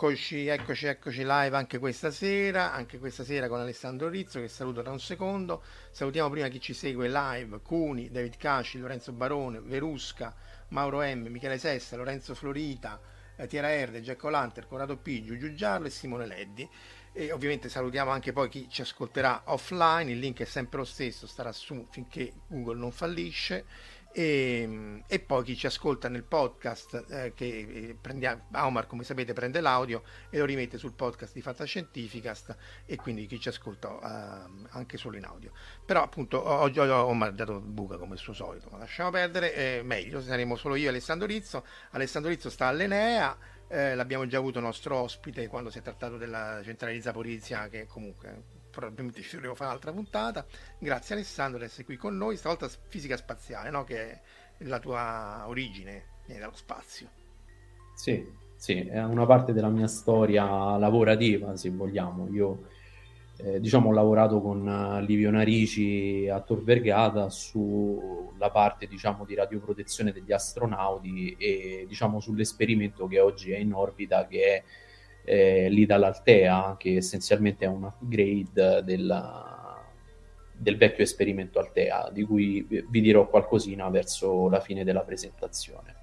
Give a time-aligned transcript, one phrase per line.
[0.00, 4.80] Eccoci, eccoci, eccoci live anche questa sera, anche questa sera con Alessandro Rizzo che saluto
[4.80, 5.60] da un secondo.
[5.90, 10.32] Salutiamo prima chi ci segue live, Cuni, David Caci, Lorenzo Barone, Verusca,
[10.68, 13.00] Mauro M, Michele Sessa, Lorenzo Florita,
[13.34, 16.70] eh, Tiera Erde, Giacco Lanter, Corrado P, Giugiu Giallo e Simone Leddi.
[17.12, 21.26] E ovviamente salutiamo anche poi chi ci ascolterà offline, il link è sempre lo stesso,
[21.26, 23.64] starà su finché Google non fallisce
[24.12, 29.32] e, e, poi chi ci ascolta nel podcast eh, che eh, prendiamo, Omar come sapete
[29.32, 32.56] prende l'audio e lo rimette sul podcast di Fantascientificast
[32.86, 35.52] e quindi chi ci ascolta eh, anche solo in audio.
[35.84, 39.82] Però appunto oggi Omar ha dato buca come il suo solito ma lasciamo perdere eh,
[39.82, 41.64] meglio saremo solo io e Alessandro Rizzo.
[41.90, 43.36] Alessandro Rizzo sta all'Enea
[43.68, 47.00] eh, l'abbiamo già avuto nostro ospite quando si è trattato della centrale di
[47.68, 50.46] che comunque probabilmente ci dovremo fare un'altra puntata.
[50.78, 53.82] Grazie Alessandro di essere qui con noi, stavolta fisica spaziale, no?
[53.82, 54.20] che è
[54.58, 57.08] la tua origine, viene dallo spazio.
[57.96, 58.24] Sì,
[58.54, 62.28] sì, è una parte della mia storia lavorativa, se vogliamo.
[62.28, 62.68] Io
[63.38, 69.36] eh, diciamo ho lavorato con uh, Livio Narici a Tor Vergata sulla parte diciamo di
[69.36, 74.64] radioprotezione degli astronauti e diciamo sull'esperimento che oggi è in orbita che è
[75.28, 79.84] eh, l'Idal Altea, che essenzialmente è un upgrade della,
[80.52, 85.96] del vecchio esperimento Altea, di cui vi dirò qualcosina verso la fine della presentazione.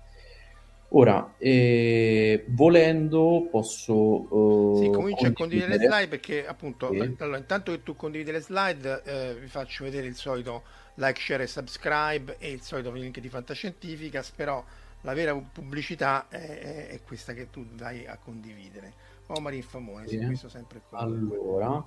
[0.90, 3.94] Ora, eh, volendo, posso.
[3.94, 7.16] Uh, sì, comincio a condividere le slide perché, appunto, sì.
[7.18, 10.64] allora, intanto che tu condividi le slide, eh, vi faccio vedere il solito
[10.96, 14.32] like, share e subscribe e il solito link di Fantascientificas.
[14.32, 14.64] Però
[15.02, 18.94] la vera pubblicità è, è questa che tu vai a condividere.
[19.28, 20.18] Omar Infamone, sì.
[20.18, 21.00] questo sempre qua.
[21.00, 21.84] Allora,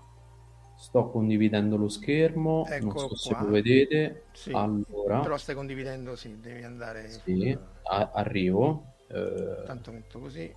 [0.76, 3.38] sto condividendo lo schermo, Eccolo non so qua.
[3.38, 4.24] se lo vedete.
[4.32, 7.08] Sì, allora, te lo stai condividendo, sì, devi andare...
[7.08, 8.94] Sì, a- arrivo.
[9.08, 10.52] Eh, Tanto metto così.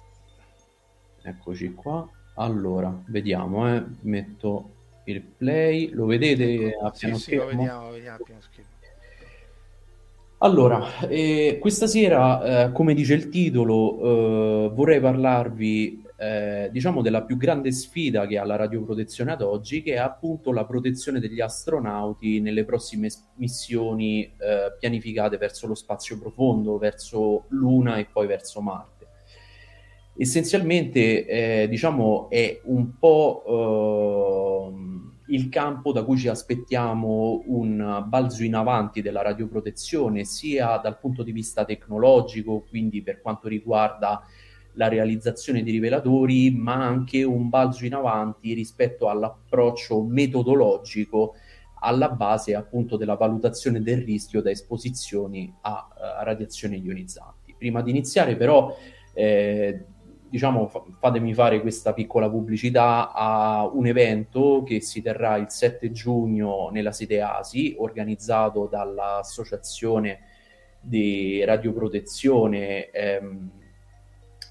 [1.23, 2.07] Eccoci qua.
[2.35, 3.83] Allora, vediamo, eh.
[4.01, 6.85] metto il play, lo vedete ecco.
[6.85, 7.49] a piano sì, schermo?
[7.49, 8.69] Sì, lo vediamo, vediamo a piano schermo.
[10.43, 13.99] Allora, eh, questa sera, eh, come dice il titolo,
[14.65, 19.81] eh, vorrei parlarvi eh, diciamo della più grande sfida che ha la radioprotezione ad oggi,
[19.81, 26.19] che è appunto la protezione degli astronauti nelle prossime missioni eh, pianificate verso lo spazio
[26.19, 29.07] profondo, verso Luna e poi verso Marte.
[30.15, 38.43] Essenzialmente, eh, diciamo, è un po' ehm, il campo da cui ci aspettiamo un balzo
[38.43, 44.21] in avanti della radioprotezione, sia dal punto di vista tecnologico, quindi per quanto riguarda
[44.73, 51.35] la realizzazione di rivelatori, ma anche un balzo in avanti rispetto all'approccio metodologico
[51.83, 55.87] alla base appunto della valutazione del rischio da esposizioni a,
[56.19, 57.55] a radiazioni ionizzanti.
[57.57, 58.75] Prima di iniziare però
[59.13, 59.85] eh,
[60.29, 65.91] diciamo fa- fatemi fare questa piccola pubblicità a un evento che si terrà il 7
[65.91, 70.19] giugno nella sede ASI organizzato dall'associazione
[70.79, 73.49] di radioprotezione ehm,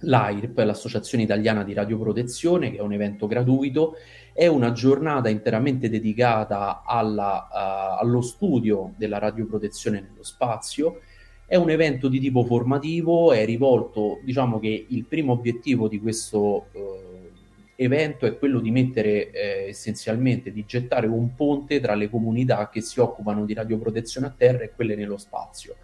[0.00, 3.96] l'AIRP, l'Associazione Italiana di Radioprotezione, che è un evento gratuito,
[4.32, 11.00] è una giornata interamente dedicata alla, uh, allo studio della radioprotezione nello spazio.
[11.44, 16.66] È un evento di tipo formativo, è rivolto, diciamo che il primo obiettivo di questo
[16.72, 17.28] uh,
[17.74, 22.80] evento è quello di mettere eh, essenzialmente, di gettare un ponte tra le comunità che
[22.80, 25.76] si occupano di radioprotezione a terra e quelle nello spazio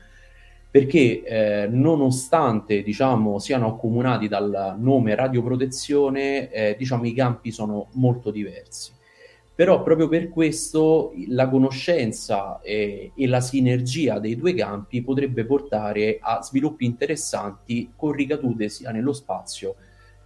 [0.76, 8.30] perché eh, nonostante diciamo, siano accomunati dal nome radioprotezione, eh, diciamo, i campi sono molto
[8.30, 8.92] diversi.
[9.54, 16.18] Però proprio per questo la conoscenza e, e la sinergia dei due campi potrebbe portare
[16.20, 19.76] a sviluppi interessanti con ricadute sia nello spazio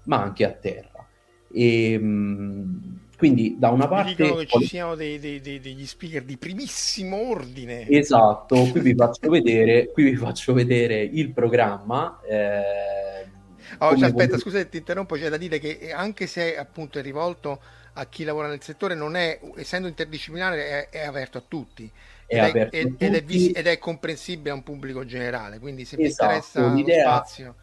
[0.06, 1.06] ma anche a terra.
[1.52, 4.14] E, mh, quindi da una parte...
[4.14, 7.86] dicono che ci siano dei, dei, dei, degli speaker di primissimo ordine.
[7.86, 12.18] Esatto, qui vi faccio vedere, qui vi faccio vedere il programma.
[12.26, 13.28] Eh,
[13.76, 14.38] oh, cioè, aspetta, come...
[14.38, 17.60] scusa ti interrompo, c'è da dire che anche se appunto è rivolto
[17.92, 21.92] a chi lavora nel settore, non è, essendo interdisciplinare, è, è aperto a tutti.
[22.26, 25.84] Ed è, è, ed, ed, è vis- ed, è, comprensibile a un pubblico generale, quindi
[25.84, 27.54] se esatto, vi interessa lo spazio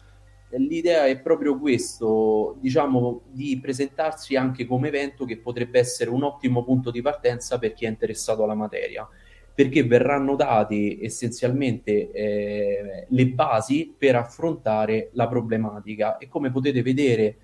[0.56, 6.64] l'idea è proprio questo, diciamo, di presentarsi anche come evento che potrebbe essere un ottimo
[6.64, 9.06] punto di partenza per chi è interessato alla materia,
[9.54, 16.16] perché verranno date essenzialmente eh, le basi per affrontare la problematica.
[16.16, 17.36] E come potete vedere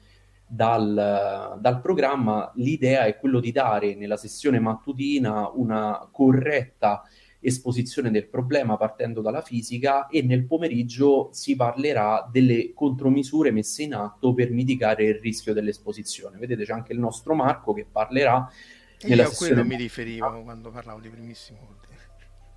[0.46, 7.02] dal, dal programma l'idea è quello di dare nella sessione mattutina una corretta
[7.44, 13.94] esposizione del problema partendo dalla fisica e nel pomeriggio si parlerà delle contromisure messe in
[13.94, 16.38] atto per mitigare il rischio dell'esposizione.
[16.38, 18.50] Vedete c'è anche il nostro Marco che parlerà.
[18.98, 21.93] E nella io a quello mi riferivo quando parlavo di primissimo ordine.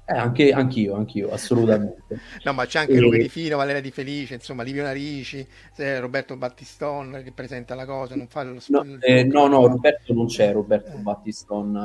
[0.10, 2.02] Eh, anche, anch'io, anch'io, assolutamente.
[2.46, 3.00] no, ma c'è anche e...
[3.00, 5.46] Luca Di Fino, Valeria Di Felice, insomma, Livio Narici,
[6.00, 10.28] Roberto Battiston che presenta la cosa, non fa lo no, eh, no, no, Roberto non
[10.28, 11.00] c'è, Roberto eh.
[11.00, 11.76] Battiston.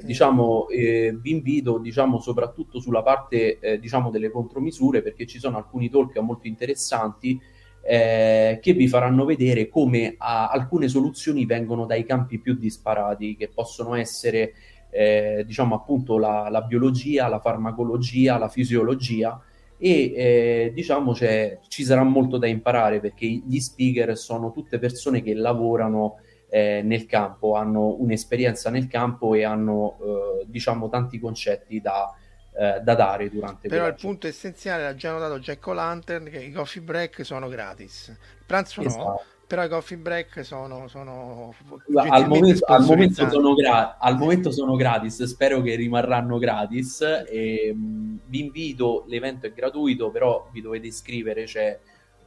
[0.00, 5.38] Eh, diciamo, eh, vi invito, diciamo, soprattutto sulla parte, eh, diciamo, delle contromisure, perché ci
[5.38, 7.38] sono alcuni talk molto interessanti
[7.82, 13.48] eh, che vi faranno vedere come a, alcune soluzioni vengono dai campi più disparati, che
[13.48, 14.54] possono essere
[14.96, 19.38] eh, diciamo appunto la, la, biologia, la farmacologia, la fisiologia
[19.76, 25.34] e eh, diciamo ci sarà molto da imparare perché gli speaker sono tutte persone che
[25.34, 32.14] lavorano eh, nel campo, hanno un'esperienza nel campo e hanno eh, diciamo tanti concetti da,
[32.58, 36.52] eh, da dare durante Però il punto essenziale l'ha già notato Jack O'Lantern che i
[36.52, 38.08] coffee break sono gratis.
[38.08, 39.02] Il pranzo esatto.
[39.02, 41.54] no, però i coffee break sono, sono
[41.94, 47.00] al, momento, al, momento sono gra- al momento sono gratis spero che rimarranno gratis.
[47.28, 51.78] E, mh, mm, vi invito l'evento è gratuito però vi dovete iscrivere c'è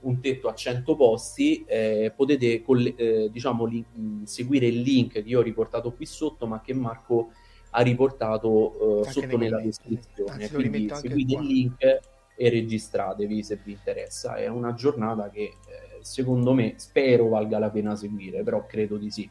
[0.01, 5.12] un tetto a 100 posti eh, potete coll- eh, diciamo li- mm, seguire il link
[5.12, 7.31] che io ho riportato qui sotto ma che Marco
[7.71, 10.50] ha riportato eh, sotto nella descrizione.
[10.50, 12.00] Quindi seguite il link
[12.36, 14.36] e registratevi se vi interessa.
[14.36, 15.56] È una giornata che
[16.01, 19.29] secondo me spero valga la pena seguire, però credo di sì,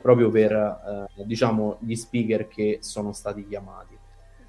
[0.00, 3.98] proprio per eh, diciamo gli speaker che sono stati chiamati.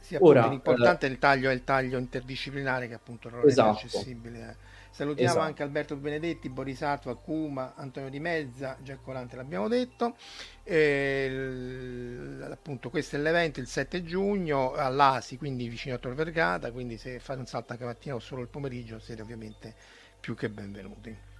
[0.03, 3.69] Sì, Ora, l'importante eh, è il taglio, è il taglio interdisciplinare che appunto non esatto.
[3.69, 4.49] è accessibile.
[4.49, 4.81] Eh.
[4.93, 5.45] Salutiamo esatto.
[5.45, 10.15] anche Alberto Benedetti, Boris Attua, Kuma, Antonio Di Mezza, Giacomo Lante l'abbiamo detto.
[10.61, 16.97] E, appunto questo è l'evento il 7 giugno all'Asi, quindi vicino a Tor Vergata, quindi
[16.97, 19.73] se fate un salto anche mattina o solo il pomeriggio siete ovviamente
[20.19, 21.32] più che benvenuti.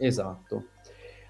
[0.00, 0.64] Esatto.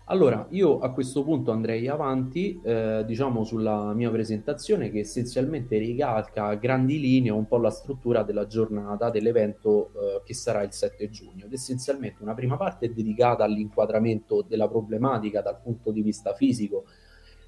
[0.07, 6.47] Allora, io a questo punto andrei avanti, eh, diciamo, sulla mia presentazione che essenzialmente ricalca
[6.47, 11.11] a grandi linee un po' la struttura della giornata dell'evento eh, che sarà il 7
[11.11, 11.45] giugno.
[11.45, 16.87] Ed essenzialmente una prima parte è dedicata all'inquadramento della problematica dal punto di vista fisico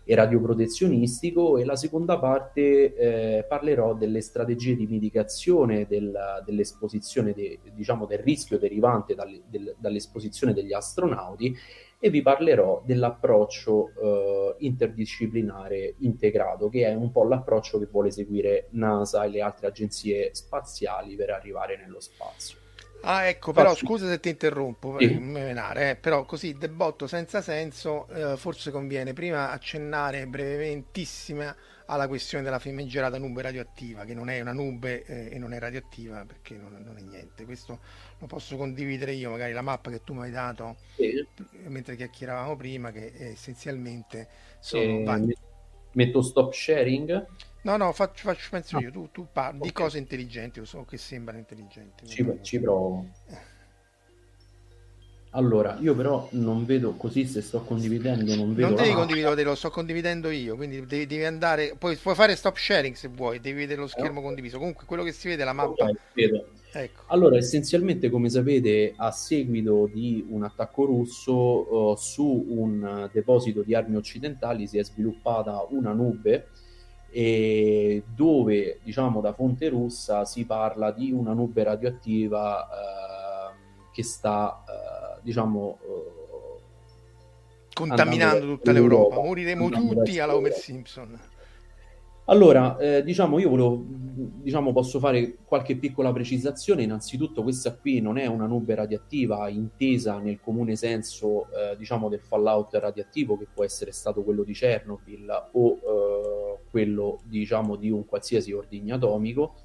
[0.04, 7.58] e radioprotezionistico e la seconda parte eh, parlerò delle strategie di mitigazione del, dell'esposizione, de,
[7.74, 11.56] diciamo del rischio derivante dalle, del, dall'esposizione degli astronauti
[12.04, 18.66] e vi parlerò dell'approccio eh, interdisciplinare integrato, che è un po' l'approccio che vuole seguire
[18.70, 22.61] NASA e le altre agenzie spaziali per arrivare nello spazio.
[23.02, 23.84] Ah, ecco, però Facci.
[23.84, 25.06] scusa se ti interrompo, sì.
[25.18, 31.54] menare, eh, però così debotto senza senso, eh, forse conviene prima accennare brevementissima
[31.86, 35.58] alla questione della famigerata nube radioattiva, che non è una nube eh, e non è
[35.58, 37.44] radioattiva perché non, non, è niente.
[37.44, 37.80] Questo
[38.18, 41.26] lo posso condividere io, magari la mappa che tu mi hai dato sì.
[41.66, 44.28] mentre chiacchieravamo prima, che essenzialmente
[44.60, 44.82] sono...
[44.82, 45.36] Eh,
[45.92, 47.26] metto stop sharing?
[47.62, 49.68] No, no, faccio, faccio penso io, tu, tu parli okay.
[49.68, 52.06] di cose intelligenti, o so che sembrano intelligenti.
[52.06, 53.06] Ci, ci provo.
[55.34, 58.68] Allora, io però non vedo così se sto condividendo, non vedo.
[58.68, 61.74] Non devi condividere, lo sto condividendo io, quindi devi, devi, andare.
[61.78, 64.24] Poi puoi fare stop sharing se vuoi, devi vedere lo schermo okay.
[64.24, 64.58] condiviso.
[64.58, 65.84] Comunque quello che si vede è la mappa.
[65.84, 67.04] Okay, ecco.
[67.06, 73.74] Allora, essenzialmente, come sapete, a seguito di un attacco russo uh, su un deposito di
[73.74, 76.48] armi occidentali si è sviluppata una nube
[77.14, 82.68] e dove diciamo da fonte russa si parla di una nube radioattiva
[83.92, 85.78] che sta, eh, diciamo,
[87.74, 89.16] contaminando tutta l'Europa.
[89.16, 91.20] Moriremo tutti alla Homer Simpson.
[92.26, 96.84] Allora, eh, diciamo, io volevo, diciamo, posso fare qualche piccola precisazione.
[96.84, 102.20] Innanzitutto, questa qui non è una nube radioattiva intesa nel comune senso, eh, diciamo, del
[102.20, 108.06] fallout radioattivo che può essere stato quello di Chernobyl o eh, quello, diciamo, di un
[108.06, 109.56] qualsiasi ordigno atomico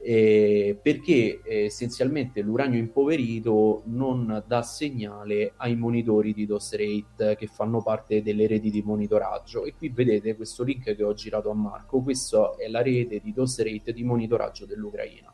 [0.00, 7.46] eh, perché eh, essenzialmente l'uranio impoverito non dà segnale ai monitori di DOS rate che
[7.46, 9.64] fanno parte delle reti di monitoraggio.
[9.64, 13.32] E qui vedete questo link che ho girato a Marco, questa è la rete di
[13.32, 15.32] DOS rate di monitoraggio dell'Ucraina.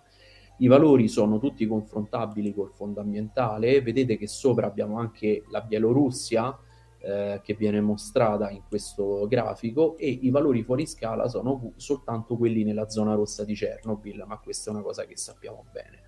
[0.58, 6.56] I valori sono tutti confrontabili col fondo ambientale, vedete che sopra abbiamo anche la Bielorussia,
[7.04, 12.64] eh, che viene mostrata in questo grafico e i valori fuori scala sono soltanto quelli
[12.64, 16.02] nella zona rossa di Chernobyl, ma questa è una cosa che sappiamo bene.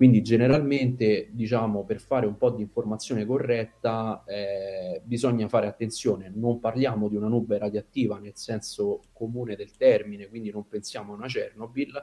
[0.00, 6.58] Quindi generalmente, diciamo, per fare un po' di informazione corretta eh, bisogna fare attenzione, non
[6.58, 11.26] parliamo di una nube radioattiva nel senso comune del termine, quindi non pensiamo a una
[11.26, 12.02] Chernobyl,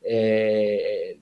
[0.00, 1.20] eh,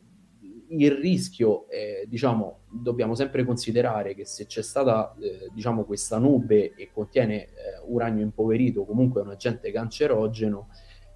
[0.68, 6.75] il rischio, eh, diciamo, dobbiamo sempre considerare che se c'è stata, eh, diciamo, questa nube
[6.75, 7.49] e contiene eh,
[7.87, 10.68] uranio impoverito, comunque un agente cancerogeno,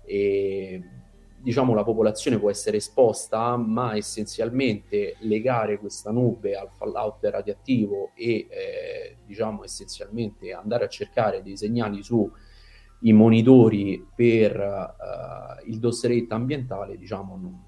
[0.04, 0.82] e,
[1.42, 8.46] diciamo, la popolazione può essere esposta, ma essenzialmente legare questa nube al fallout radioattivo e,
[8.48, 12.30] eh, diciamo, essenzialmente andare a cercare dei segnali su
[13.02, 17.64] i monitori per uh, il rate ambientale, diciamo, non,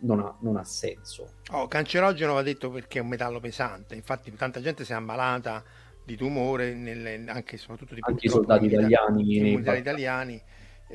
[0.00, 1.34] non ha, non ha senso.
[1.52, 5.62] Oh, cancerogeno va detto perché è un metallo pesante, infatti tanta gente si è ammalata
[6.04, 9.36] di tumore, nelle, anche soprattutto di anche i soldati italiani.
[9.36, 10.42] I militari italiani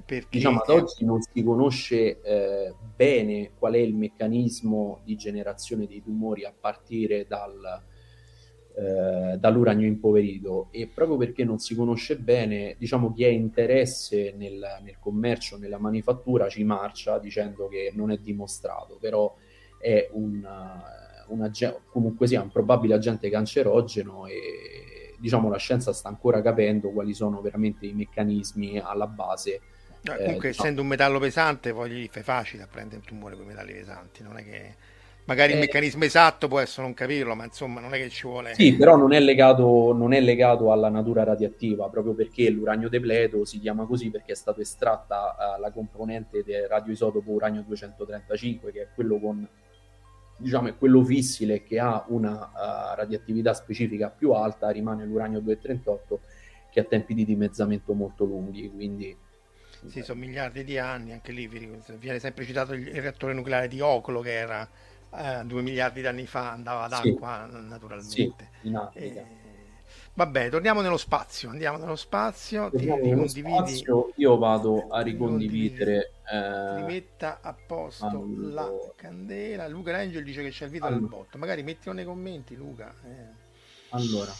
[0.01, 0.27] perché...
[0.29, 6.01] Diciamo ad oggi non si conosce eh, bene qual è il meccanismo di generazione dei
[6.01, 7.81] tumori a partire dal,
[8.75, 14.79] eh, dall'uranio impoverito e proprio perché non si conosce bene, diciamo chi ha interesse nel,
[14.81, 19.35] nel, commercio, nella manifattura ci marcia dicendo che non è dimostrato, però
[19.79, 20.43] è un,
[21.27, 21.51] un
[21.91, 27.41] comunque sia un probabile agente cancerogeno e diciamo la scienza sta ancora capendo quali sono
[27.41, 29.61] veramente i meccanismi alla base.
[30.01, 30.81] No, comunque, eh, essendo no.
[30.81, 34.23] un metallo pesante, poi gli fai facile a prendere un tumore con i metalli pesanti,
[34.23, 34.75] non è che
[35.25, 38.27] Magari eh, il meccanismo esatto può essere non capirlo, ma insomma non è che ci
[38.27, 38.53] vuole.
[38.55, 43.45] Sì, però non è legato, non è legato alla natura radioattiva, proprio perché l'uranio depleto
[43.45, 48.81] si chiama così perché è stata estratta uh, la componente del radioisotopo uranio 235, che
[48.81, 49.47] è quello con
[50.35, 56.19] diciamo è quello fissile che ha una uh, radioattività specifica più alta, rimane l'uranio 238
[56.69, 59.15] che ha tempi di dimezzamento molto lunghi, quindi
[59.87, 64.21] sì, sono miliardi di anni, anche lì viene sempre citato il reattore nucleare di Ocolo
[64.21, 64.67] che era
[65.15, 67.67] eh, due miliardi di anni fa andava d'acqua sì.
[67.67, 68.49] naturalmente.
[68.61, 69.19] Sì, in Africa.
[69.19, 69.41] E...
[70.15, 71.49] Vabbè, torniamo nello spazio.
[71.49, 72.69] Andiamo nello spazio.
[72.69, 73.55] Torniamo ti ricondividi.
[73.55, 76.11] Spazio, io vado a ricondividere.
[76.31, 76.75] Eh...
[76.75, 78.63] Rimetta a posto allora.
[78.63, 79.67] la candela.
[79.67, 81.01] Luca Angel dice che c'è il video allora.
[81.01, 81.37] del botto.
[81.39, 82.93] Magari mettilo nei commenti, Luca.
[83.03, 83.41] Eh.
[83.89, 84.31] Allora,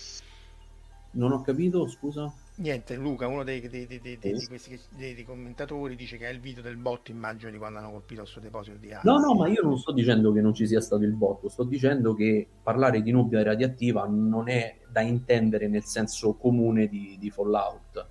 [1.12, 2.32] non ho capito, scusa.
[2.56, 6.62] Niente, Luca, uno dei, dei, dei, di questi dei, commentatori, dice che è il video
[6.62, 9.10] del botto, immagino, di quando hanno colpito il suo deposito di armi.
[9.10, 11.64] No, no, ma io non sto dicendo che non ci sia stato il botto, sto
[11.64, 17.32] dicendo che parlare di nubbia radioattiva non è da intendere nel senso comune di, di
[17.32, 18.06] Fallout.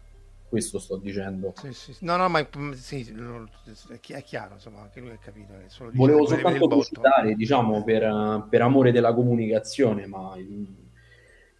[0.49, 1.55] Questo sto dicendo.
[1.57, 1.97] Sì, sì.
[2.01, 3.15] No, no, ma mm, sì,
[4.09, 5.55] è chiaro, insomma, anche lui ha capito.
[5.93, 10.35] Volevo soltanto citare, diciamo, per, per amore della comunicazione, ma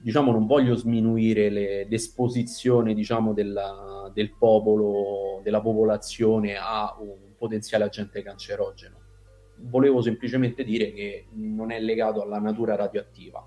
[0.03, 7.85] diciamo, non voglio sminuire le, l'esposizione diciamo, della, del popolo, della popolazione a un potenziale
[7.85, 8.97] agente cancerogeno.
[9.65, 13.47] Volevo semplicemente dire che non è legato alla natura radioattiva.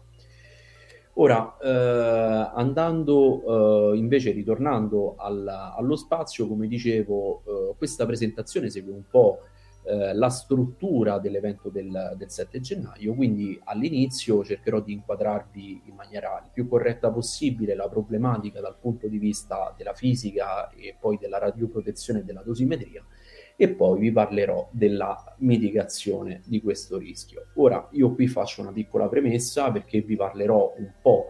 [1.18, 8.92] Ora, eh, andando eh, invece, ritornando alla, allo spazio, come dicevo, eh, questa presentazione segue
[8.92, 9.40] un po'
[9.88, 16.42] Eh, la struttura dell'evento del, del, 7 gennaio, quindi all'inizio cercherò di inquadrarvi in maniera
[16.44, 21.38] il più corretta possibile la problematica dal punto di vista della fisica e poi della
[21.38, 23.06] radioprotezione e della dosimetria
[23.56, 27.50] e poi vi parlerò della mitigazione di questo rischio.
[27.58, 31.28] Ora io qui faccio una piccola premessa perché vi parlerò un po'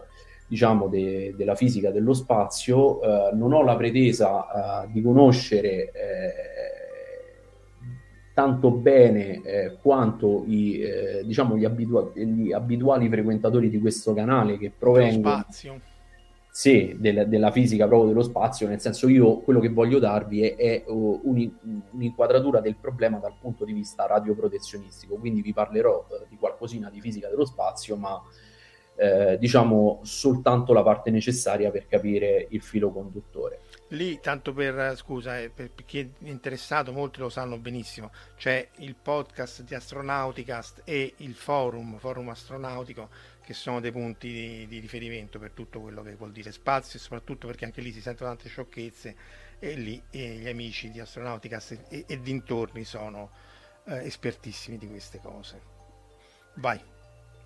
[0.48, 6.75] diciamo de, della fisica dello spazio, eh, non ho la pretesa eh, di conoscere eh,
[8.36, 14.58] tanto bene eh, quanto i, eh, diciamo gli, abitua- gli, abituali frequentatori di questo canale
[14.58, 15.46] che provengono...
[16.50, 20.56] Sé del, della fisica proprio dello spazio, nel senso io quello che voglio darvi è,
[20.56, 21.50] è uh, un,
[21.90, 26.98] un'inquadratura del problema dal punto di vista radioprotezionistico, quindi vi parlerò uh, di qualcosina di
[26.98, 28.18] fisica dello spazio, ma
[28.96, 33.60] eh, diciamo soltanto la parte necessaria per capire il filo conduttore.
[33.90, 38.96] Lì, tanto per, scusa, eh, per, chi è interessato, molti lo sanno benissimo, c'è il
[38.96, 43.08] podcast di Astronauticast e il forum, forum astronautico,
[43.44, 47.02] che sono dei punti di, di riferimento per tutto quello che vuol dire spazio e
[47.02, 49.16] soprattutto perché anche lì si sentono tante sciocchezze
[49.60, 53.30] e lì e gli amici di Astronauticast e, e dintorni sono
[53.84, 55.60] eh, espertissimi di queste cose.
[56.54, 56.80] Vai.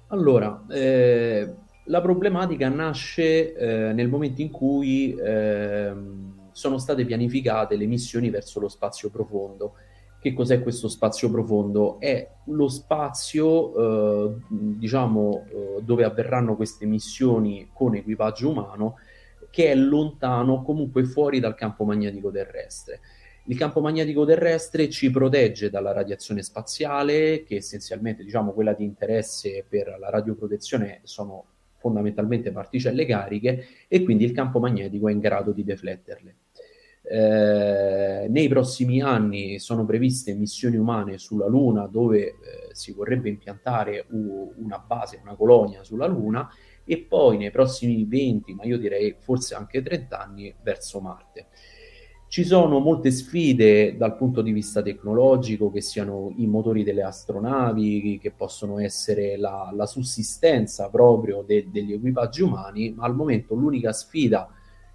[0.06, 5.92] Allora, eh, la problematica nasce eh, nel momento in cui eh,
[6.52, 9.74] sono state pianificate le missioni verso lo spazio profondo.
[10.20, 11.98] Che cos'è questo spazio profondo?
[11.98, 18.96] È lo spazio, eh, diciamo, eh, dove avverranno queste missioni con equipaggio umano,
[19.50, 23.00] che è lontano, comunque fuori dal campo magnetico terrestre.
[23.46, 29.64] Il campo magnetico terrestre ci protegge dalla radiazione spaziale, che essenzialmente, diciamo, quella di interesse
[29.66, 31.46] per la radioprotezione sono
[31.80, 36.36] fondamentalmente particelle cariche e quindi il campo magnetico è in grado di defletterle.
[37.02, 42.34] Eh, nei prossimi anni sono previste missioni umane sulla Luna dove eh,
[42.72, 46.48] si vorrebbe impiantare u- una base, una colonia sulla Luna
[46.84, 51.46] e poi nei prossimi 20, ma io direi forse anche 30 anni verso Marte.
[52.30, 58.20] Ci sono molte sfide dal punto di vista tecnologico, che siano i motori delle astronavi,
[58.22, 63.92] che possono essere la, la sussistenza proprio de, degli equipaggi umani, ma al momento l'unica
[63.92, 64.48] sfida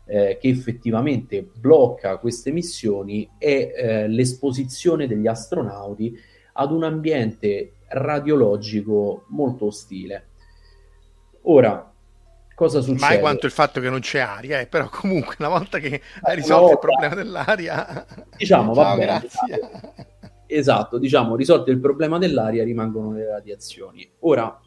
[0.06, 6.18] eh, che effettivamente blocca queste missioni è eh, l'esposizione degli astronauti
[6.54, 10.28] ad un ambiente radiologico molto ostile.
[11.42, 11.95] Ora,
[12.56, 13.02] cosa succede?
[13.02, 16.36] Mai quanto il fatto che non c'è aria, eh, però comunque una volta che hai
[16.36, 19.60] risolto volta, il problema dell'aria, diciamo, va bene, grazie.
[20.48, 24.10] Esatto, diciamo, risolto il problema dell'aria rimangono le radiazioni.
[24.20, 24.60] Ora,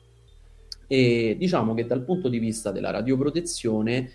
[0.87, 4.11] eh, diciamo che dal punto di vista della radioprotezione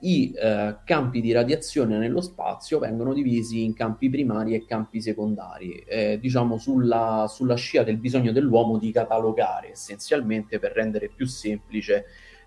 [0.00, 5.76] i eh, campi di radiazione nello spazio vengono divisi in campi primari e campi secondari,
[5.86, 12.04] eh, diciamo sulla, sulla, scia del bisogno dell'uomo di catalogare essenzialmente per rendere più semplice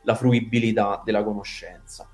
[0.08, 2.10] la fruibilità della conoscenza.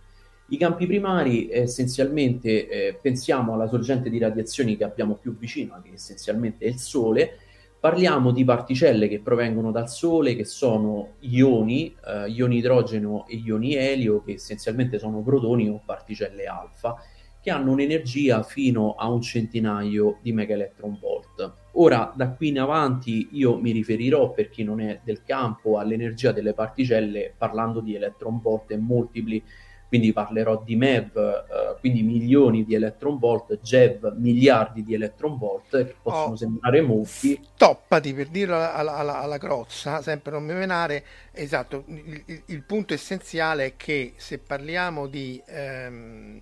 [0.49, 5.91] I campi primari essenzialmente eh, pensiamo alla sorgente di radiazioni che abbiamo più vicino, che
[5.93, 7.37] essenzialmente è il Sole,
[7.79, 13.75] parliamo di particelle che provengono dal Sole, che sono ioni, eh, ioni idrogeno e ioni
[13.75, 16.95] elio, che essenzialmente sono protoni o particelle alfa,
[17.43, 21.51] che hanno un'energia fino a un centinaio di megaelectronvolt.
[21.73, 26.31] Ora, da qui in avanti, io mi riferirò, per chi non è del campo, all'energia
[26.31, 29.43] delle particelle parlando di electronvolt e multipli,
[29.89, 36.31] quindi parlerò di MeV, eh, quindi milioni di electronvolt, JEV, miliardi di electronvolt, che possono
[36.31, 37.37] oh, sembrare molti.
[37.55, 41.03] Stoppati per dirlo alla, alla, alla, crozza, sempre non mi menare,
[41.33, 45.41] esatto, il, il, il, punto essenziale è che se parliamo di...
[45.45, 46.41] Ehm,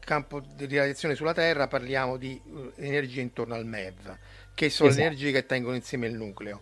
[0.00, 4.16] campo di radiazione sulla Terra parliamo di uh, energia intorno al MEV
[4.54, 5.04] che sono esatto.
[5.04, 6.60] le energie che tengono insieme il nucleo.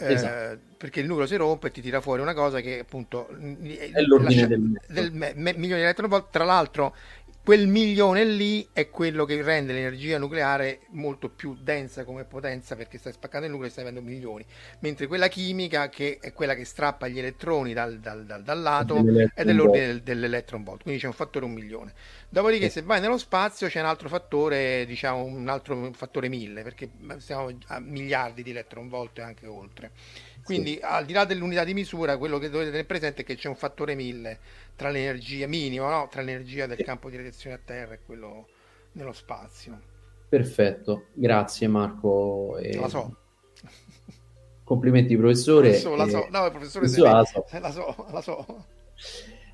[0.00, 0.60] Eh, esatto.
[0.76, 4.40] perché il nucleo si rompe e ti tira fuori una cosa che appunto è l'ordine
[4.40, 6.94] lascia, del, del me, me, milioni di eletronvolt tra l'altro
[7.48, 12.98] quel milione lì è quello che rende l'energia nucleare molto più densa come potenza perché
[12.98, 14.44] stai spaccando il nucleo e stai avendo milioni,
[14.80, 18.98] mentre quella chimica che è quella che strappa gli elettroni dal, dal, dal, dal lato
[19.34, 21.94] è dell'ordine del, dell'electron volt, quindi c'è un fattore un milione.
[22.28, 22.68] Dopodiché eh.
[22.68, 27.50] se vai nello spazio c'è un altro fattore, diciamo un altro fattore mille, perché siamo
[27.68, 29.92] a miliardi di electron volt e anche oltre.
[30.48, 30.80] Quindi sì.
[30.82, 33.54] al di là dell'unità di misura, quello che dovete tenere presente è che c'è un
[33.54, 34.38] fattore 1000
[34.76, 36.08] tra l'energia minima, no?
[36.10, 38.48] tra l'energia del campo di radiazione a terra e quello
[38.92, 39.78] nello spazio.
[40.28, 42.56] Perfetto, grazie Marco.
[42.58, 42.76] E...
[42.78, 43.16] La so.
[44.64, 45.72] Complimenti professore.
[45.72, 46.26] La so, la so.
[46.30, 47.44] No, professore se la, so.
[47.50, 48.66] la so, la so.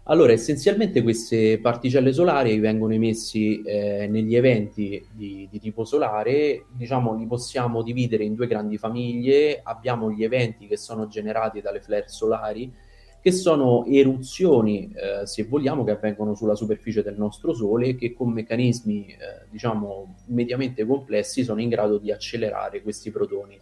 [0.07, 7.14] Allora, essenzialmente queste particelle solari vengono emessi eh, negli eventi di, di, tipo solare, diciamo
[7.14, 12.05] li possiamo dividere in due grandi famiglie, abbiamo gli eventi che sono generati dalle flare
[12.09, 12.71] solari,
[13.19, 18.12] che sono eruzioni, eh, se vogliamo, che avvengono sulla superficie del nostro Sole e che
[18.12, 23.59] con meccanismi, eh, diciamo, mediamente complessi sono in grado di accelerare questi protoni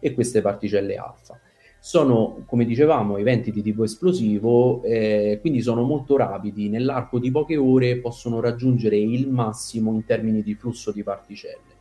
[0.00, 1.38] e queste particelle alfa
[1.84, 7.56] sono, come dicevamo, eventi di tipo esplosivo, eh, quindi sono molto rapidi, nell'arco di poche
[7.56, 11.80] ore possono raggiungere il massimo in termini di flusso di particelle.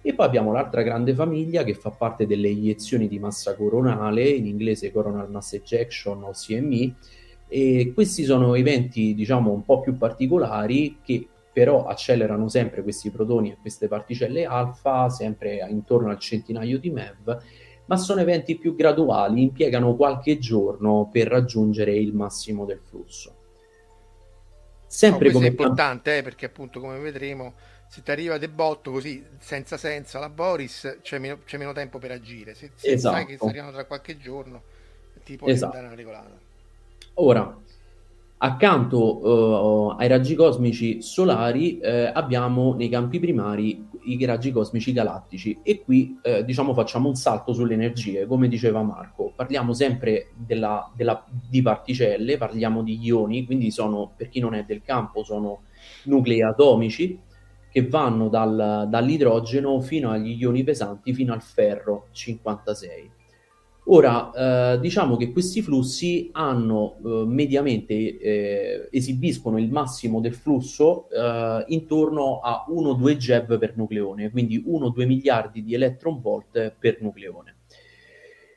[0.00, 4.46] E poi abbiamo l'altra grande famiglia che fa parte delle iniezioni di massa coronale, in
[4.46, 6.94] inglese coronal mass ejection o CME,
[7.48, 13.50] E questi sono eventi, diciamo, un po' più particolari che però accelerano sempre questi protoni
[13.50, 17.38] e queste particelle alfa, sempre intorno al centinaio di MeV,
[17.92, 23.36] ma sono eventi più graduali, impiegano qualche giorno per raggiungere il massimo del flusso.
[24.86, 27.52] Sempre no, come è importante eh, perché appunto come vedremo
[27.90, 31.98] se ti arriva de botto così senza senso alla Boris c'è meno, c'è meno tempo
[31.98, 33.16] per agire se, se esatto.
[33.16, 34.62] sai che sta arrivando tra qualche giorno
[35.24, 35.74] ti può esatto.
[35.74, 36.38] dare una regolata
[37.14, 37.58] ora
[38.38, 45.60] Accanto uh, ai raggi cosmici solari eh, abbiamo nei campi primari i raggi cosmici galattici
[45.62, 50.90] e qui eh, diciamo facciamo un salto sulle energie, come diceva Marco, parliamo sempre della,
[50.94, 55.62] della, di particelle, parliamo di ioni, quindi sono, per chi non è del campo, sono
[56.04, 57.18] nuclei atomici
[57.70, 63.10] che vanno dal, dall'idrogeno fino agli ioni pesanti, fino al ferro 56.
[63.86, 71.08] Ora, eh, diciamo che questi flussi hanno eh, mediamente eh, esibiscono il massimo del flusso
[71.10, 77.56] eh, intorno a 1-2 GeV per nucleone, quindi 1-2 miliardi di electron volt per nucleone.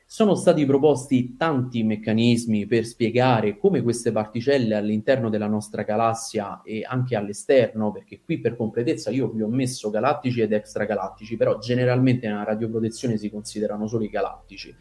[0.08, 6.84] Sono stati proposti tanti meccanismi per spiegare come queste particelle all'interno della nostra galassia e
[6.88, 12.28] anche all'esterno, perché qui per completezza io vi ho messo galattici ed extragalattici, però generalmente
[12.28, 14.72] nella radioprotezione si considerano solo i galattici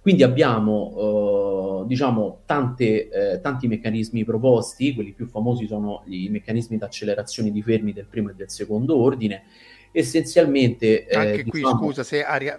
[0.00, 6.78] quindi abbiamo, eh, diciamo, tante, eh, tanti meccanismi proposti, quelli più famosi sono i meccanismi
[6.78, 9.42] di accelerazione di fermi del primo e del secondo ordine,
[9.92, 11.06] essenzialmente...
[11.06, 11.78] Eh, Anche qui, diciamo...
[11.78, 12.58] scusa, se Aria...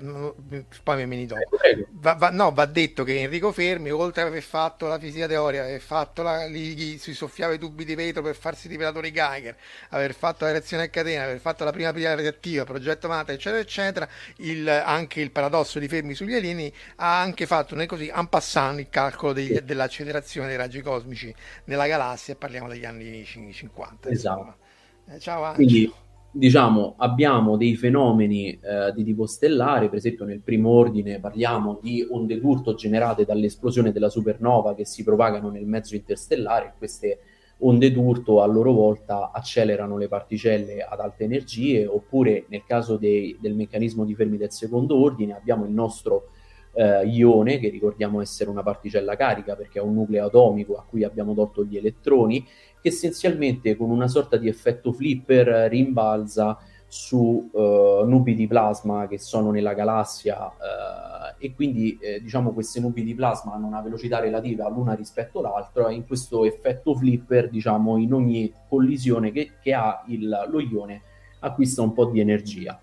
[0.84, 1.42] poi mi dopo.
[1.92, 5.64] Va, va, no, va detto che Enrico Fermi, oltre ad aver fatto la fisica teorica,
[5.64, 9.56] aver fatto la, gli, si soffiava i tubi di vetro per farsi i rivelatori Geiger,
[9.90, 13.62] aver fatto la reazione a catena, aver fatto la prima pila radioattiva, progetto Mata, eccetera,
[13.62, 18.28] eccetera, il, anche il paradosso di Fermi sugli alieni ha anche fatto noi così, en
[18.28, 19.64] passant, il calcolo degli, sì.
[19.64, 21.34] dell'accelerazione dei raggi cosmici
[21.66, 24.10] nella galassia, parliamo degli anni 50.
[24.10, 24.56] Esatto.
[25.08, 25.56] Eh, ciao Angelo.
[25.56, 31.80] Quindi diciamo, abbiamo dei fenomeni eh, di tipo stellare, per esempio nel primo ordine parliamo
[31.82, 37.20] di onde d'urto generate dall'esplosione della supernova che si propagano nel mezzo interstellare, queste
[37.62, 43.38] onde d'urto a loro volta accelerano le particelle ad alte energie, oppure nel caso dei,
[43.40, 46.30] del meccanismo di fermi del secondo ordine abbiamo il nostro
[46.74, 51.04] eh, ione, che ricordiamo essere una particella carica perché ha un nucleo atomico a cui
[51.04, 52.46] abbiamo tolto gli elettroni,
[52.82, 59.20] che essenzialmente con una sorta di effetto flipper rimbalza su uh, nubi di plasma che
[59.20, 64.20] sono nella galassia uh, e quindi eh, diciamo queste nubi di plasma hanno una velocità
[64.20, 69.74] relativa l'una rispetto all'altra e in questo effetto flipper diciamo in ogni collisione che, che
[69.74, 71.02] ha il, lo ione
[71.42, 72.82] acquista un po' di energia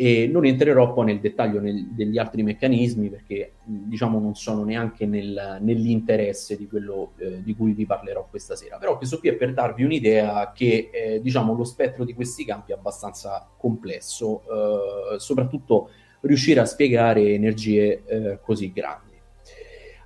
[0.00, 5.06] e non entrerò poi nel dettaglio nel, degli altri meccanismi perché diciamo non sono neanche
[5.06, 8.78] nel, nell'interesse di quello eh, di cui vi parlerò questa sera.
[8.78, 12.70] Però questo qui è per darvi un'idea che eh, diciamo lo spettro di questi campi
[12.70, 14.42] è abbastanza complesso,
[15.14, 19.14] eh, soprattutto riuscire a spiegare energie eh, così grandi.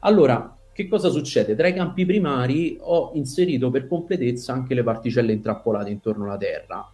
[0.00, 1.54] Allora, che cosa succede?
[1.54, 6.92] Tra i campi primari ho inserito per completezza anche le particelle intrappolate intorno alla Terra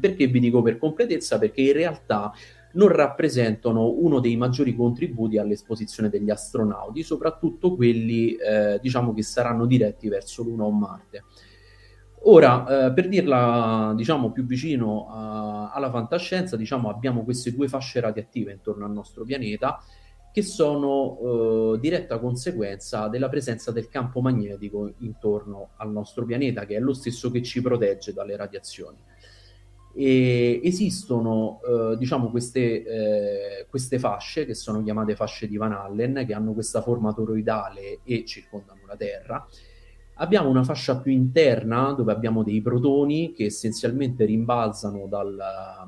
[0.00, 1.38] perché vi dico per completezza?
[1.38, 2.32] Perché in realtà
[2.74, 9.66] non rappresentano uno dei maggiori contributi all'esposizione degli astronauti, soprattutto quelli eh, diciamo che saranno
[9.66, 11.24] diretti verso Luna o Marte.
[12.24, 18.00] Ora, eh, per dirla diciamo, più vicino a, alla fantascienza, diciamo, abbiamo queste due fasce
[18.00, 19.82] radioattive intorno al nostro pianeta
[20.32, 26.76] che sono eh, diretta conseguenza della presenza del campo magnetico intorno al nostro pianeta, che
[26.76, 28.96] è lo stesso che ci protegge dalle radiazioni.
[29.94, 36.24] E esistono eh, diciamo queste, eh, queste, fasce che sono chiamate fasce di Van Allen
[36.26, 39.46] che hanno questa forma toroidale e circondano la Terra.
[40.16, 45.36] Abbiamo una fascia più interna dove abbiamo dei protoni che essenzialmente rimbalzano dal,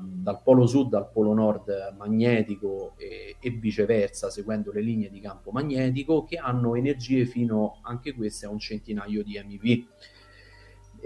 [0.01, 5.51] dal polo sud al polo nord magnetico e, e, viceversa seguendo le linee di campo
[5.51, 9.83] magnetico che hanno energie fino anche queste a un centinaio di MV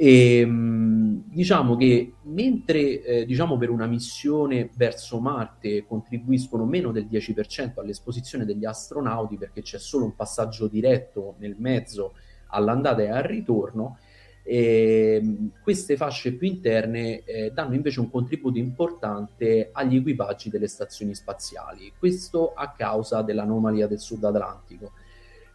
[0.01, 7.05] e, ehm, diciamo che mentre eh, diciamo per una missione verso Marte contribuiscono meno del
[7.05, 12.13] 10% all'esposizione degli astronauti perché c'è solo un passaggio diretto nel mezzo
[12.51, 13.97] all'andata e al ritorno,
[14.41, 15.21] eh,
[15.61, 21.91] queste fasce più interne eh, danno invece un contributo importante agli equipaggi delle stazioni spaziali.
[21.99, 24.93] Questo a causa dell'anomalia del Sud Atlantico.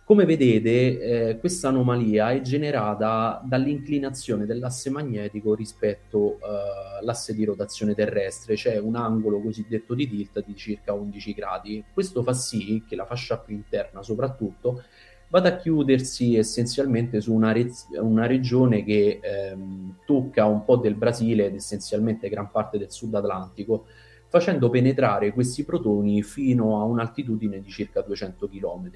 [0.07, 7.95] Come vedete, eh, questa anomalia è generata dall'inclinazione dell'asse magnetico rispetto eh, all'asse di rotazione
[7.95, 11.83] terrestre, cioè un angolo cosiddetto di tilt di circa 11 gradi.
[11.91, 14.83] Questo fa sì che la fascia più interna, soprattutto,
[15.29, 20.97] vada a chiudersi essenzialmente su una, re- una regione che ehm, tocca un po' del
[20.97, 23.87] Brasile ed essenzialmente gran parte del Sud Atlantico,
[24.29, 28.91] facendo penetrare questi protoni fino a un'altitudine di circa 200 km.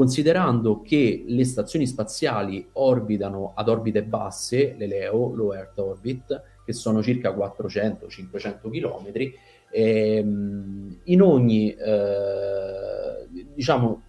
[0.00, 6.72] Considerando che le stazioni spaziali orbitano ad orbite basse, le LEO, Low Earth Orbit, che
[6.72, 9.32] sono circa 400-500 km,
[9.70, 14.02] ehm, in ogni, eh, diciamo,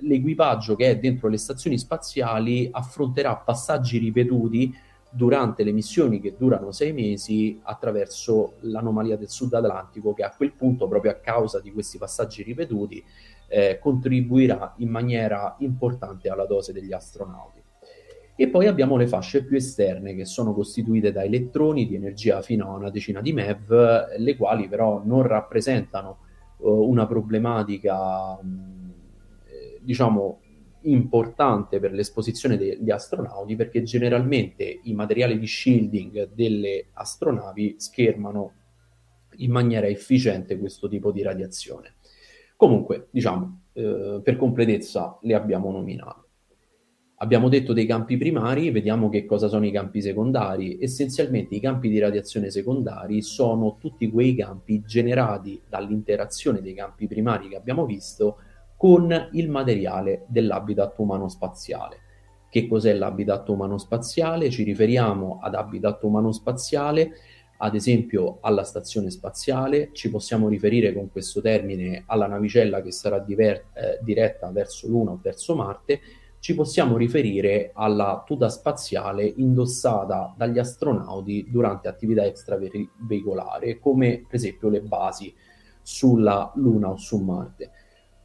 [0.00, 4.76] l'equipaggio che è dentro le stazioni spaziali affronterà passaggi ripetuti
[5.10, 10.52] durante le missioni che durano sei mesi attraverso l'anomalia del Sud Atlantico che a quel
[10.52, 13.02] punto, proprio a causa di questi passaggi ripetuti,
[13.48, 17.62] eh, contribuirà in maniera importante alla dose degli astronauti.
[18.36, 22.70] E poi abbiamo le fasce più esterne che sono costituite da elettroni di energia fino
[22.70, 26.18] a una decina di MeV, le quali però non rappresentano
[26.58, 28.92] uh, una problematica mh,
[29.80, 30.40] diciamo,
[30.82, 38.52] importante per l'esposizione degli astronauti perché generalmente i materiali di shielding delle astronavi schermano
[39.36, 41.94] in maniera efficiente questo tipo di radiazione.
[42.58, 46.26] Comunque, diciamo, eh, per completezza le abbiamo nominate.
[47.18, 50.76] Abbiamo detto dei campi primari, vediamo che cosa sono i campi secondari.
[50.80, 57.46] Essenzialmente i campi di radiazione secondari sono tutti quei campi generati dall'interazione dei campi primari
[57.46, 58.38] che abbiamo visto
[58.76, 61.98] con il materiale dell'habitat umano spaziale.
[62.50, 64.50] Che cos'è l'habitat umano spaziale?
[64.50, 67.12] Ci riferiamo ad habitat umano spaziale,
[67.58, 73.18] ad esempio alla stazione spaziale, ci possiamo riferire con questo termine alla navicella che sarà
[73.18, 76.00] diver- eh, diretta verso Luna o verso Marte,
[76.40, 84.68] ci possiamo riferire alla tuta spaziale indossata dagli astronauti durante attività extraveicolare, come per esempio
[84.68, 85.34] le basi
[85.82, 87.70] sulla Luna o su Marte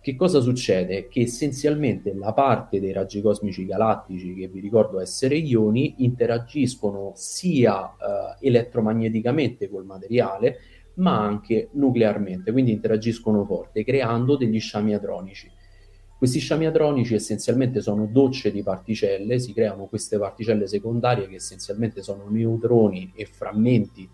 [0.04, 1.08] che cosa succede?
[1.08, 7.86] Che essenzialmente la parte dei raggi cosmici galattici, che vi ricordo essere ioni, interagiscono sia
[7.86, 10.58] eh, elettromagneticamente col materiale,
[10.96, 15.50] ma anche nuclearmente, quindi interagiscono forte, creando degli sciami adronici.
[16.18, 22.02] Questi sciami adronici essenzialmente sono docce di particelle, si creano queste particelle secondarie che essenzialmente
[22.02, 24.10] sono neutroni e frammenti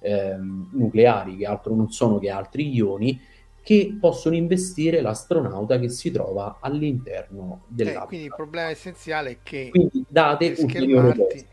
[0.00, 3.20] ehm, nucleari che altro non sono che altri ioni,
[3.64, 8.04] che possono investire l'astronauta che si trova all'interno dell'app.
[8.04, 11.46] Eh, quindi il problema essenziale è che quindi date ulteriore, dose,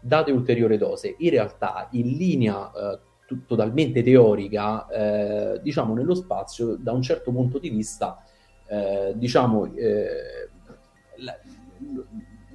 [0.00, 1.14] date ulteriore dose.
[1.18, 7.30] In realtà, in linea eh, t- totalmente teorica, eh, diciamo nello spazio, da un certo
[7.30, 8.24] punto di vista,
[8.66, 10.48] eh, diciamo eh,
[11.16, 11.38] la,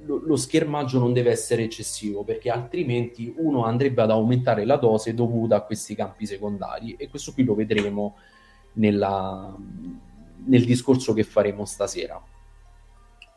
[0.06, 5.14] lo, lo schermaggio non deve essere eccessivo perché altrimenti uno andrebbe ad aumentare la dose
[5.14, 8.16] dovuta a questi campi secondari e questo qui lo vedremo
[8.78, 9.54] nella,
[10.46, 12.20] nel discorso che faremo stasera.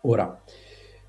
[0.02, 0.42] Ora,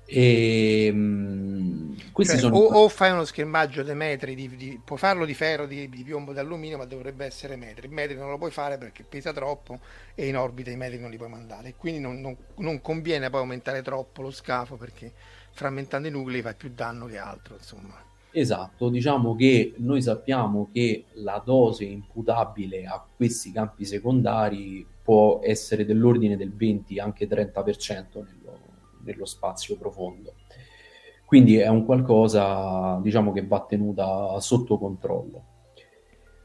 [0.05, 2.57] ehm, questi cioè, sono...
[2.57, 6.03] o, o, fai uno schermaggio dei metri, di, di, puoi farlo di ferro, di, di
[6.03, 7.87] piombo, di alluminio, ma dovrebbe essere metri.
[7.87, 9.79] Metri non lo puoi fare perché pesa troppo
[10.13, 11.73] e in orbita i metri non li puoi mandare.
[11.75, 15.11] Quindi non, non, non conviene poi aumentare troppo lo scafo perché
[15.51, 17.55] frammentando i nuclei fai più danno che altro.
[17.55, 18.11] Insomma.
[18.35, 25.85] Esatto, diciamo che noi sappiamo che la dose imputabile a questi campi secondari può essere
[25.85, 28.59] dell'ordine del 20, anche 30% nello,
[29.03, 30.33] nello spazio profondo.
[31.25, 35.43] Quindi è un qualcosa, diciamo, che va tenuta sotto controllo.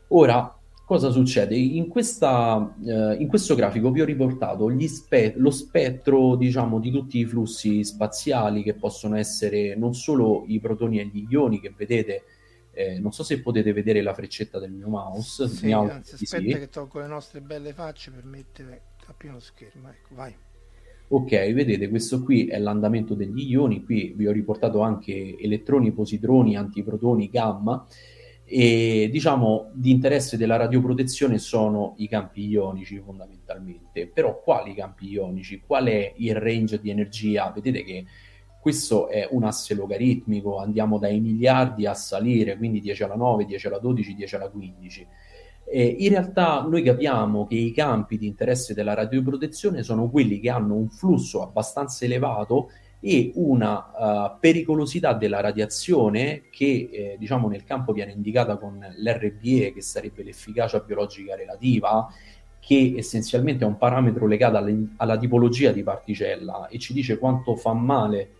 [0.09, 0.58] Ora,
[0.89, 1.55] cosa succede?
[1.55, 7.19] In, questa, eh, in questo grafico vi ho riportato spe- lo spettro, diciamo, di tutti
[7.19, 12.23] i flussi spaziali che possono essere non solo i protoni e gli ioni che vedete,
[12.73, 15.47] eh, non so se potete vedere la freccetta del mio mouse.
[15.49, 16.59] Sì, anzi, aspetta sì.
[16.59, 20.35] che tolgo le nostre belle facce per mettere a pieno schermo, ecco, vai.
[21.09, 26.57] Ok, vedete, questo qui è l'andamento degli ioni, qui vi ho riportato anche elettroni, positroni,
[26.57, 27.87] antiprotoni, gamma,
[28.51, 34.07] e diciamo di interesse della radioprotezione sono i campi ionici fondamentalmente.
[34.07, 35.61] Però quali campi ionici?
[35.61, 37.53] Qual è il range di energia?
[37.55, 38.07] Vedete che
[38.59, 43.67] questo è un asse logaritmico, andiamo dai miliardi a salire, quindi 10 alla 9, 10
[43.67, 45.07] alla 12, 10 alla 15.
[45.71, 50.49] E in realtà noi capiamo che i campi di interesse della radioprotezione sono quelli che
[50.49, 53.91] hanno un flusso abbastanza elevato e una
[54.35, 60.25] uh, pericolosità della radiazione che eh, diciamo nel campo viene indicata con l'RBE che sarebbe
[60.25, 62.09] l'efficacia biologica relativa
[62.59, 67.55] che essenzialmente è un parametro legato alle, alla tipologia di particella e ci dice quanto
[67.55, 68.31] fa male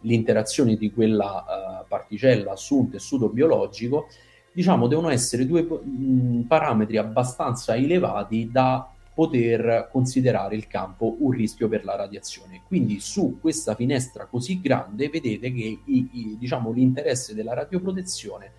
[0.00, 4.08] l'interazione di quella uh, particella su un tessuto biologico.
[4.50, 11.68] Diciamo devono essere due mh, parametri abbastanza elevati da poter considerare il campo un rischio
[11.68, 12.62] per la radiazione.
[12.66, 18.52] Quindi su questa finestra così grande vedete che i, i, diciamo, l'interesse della radioprotezione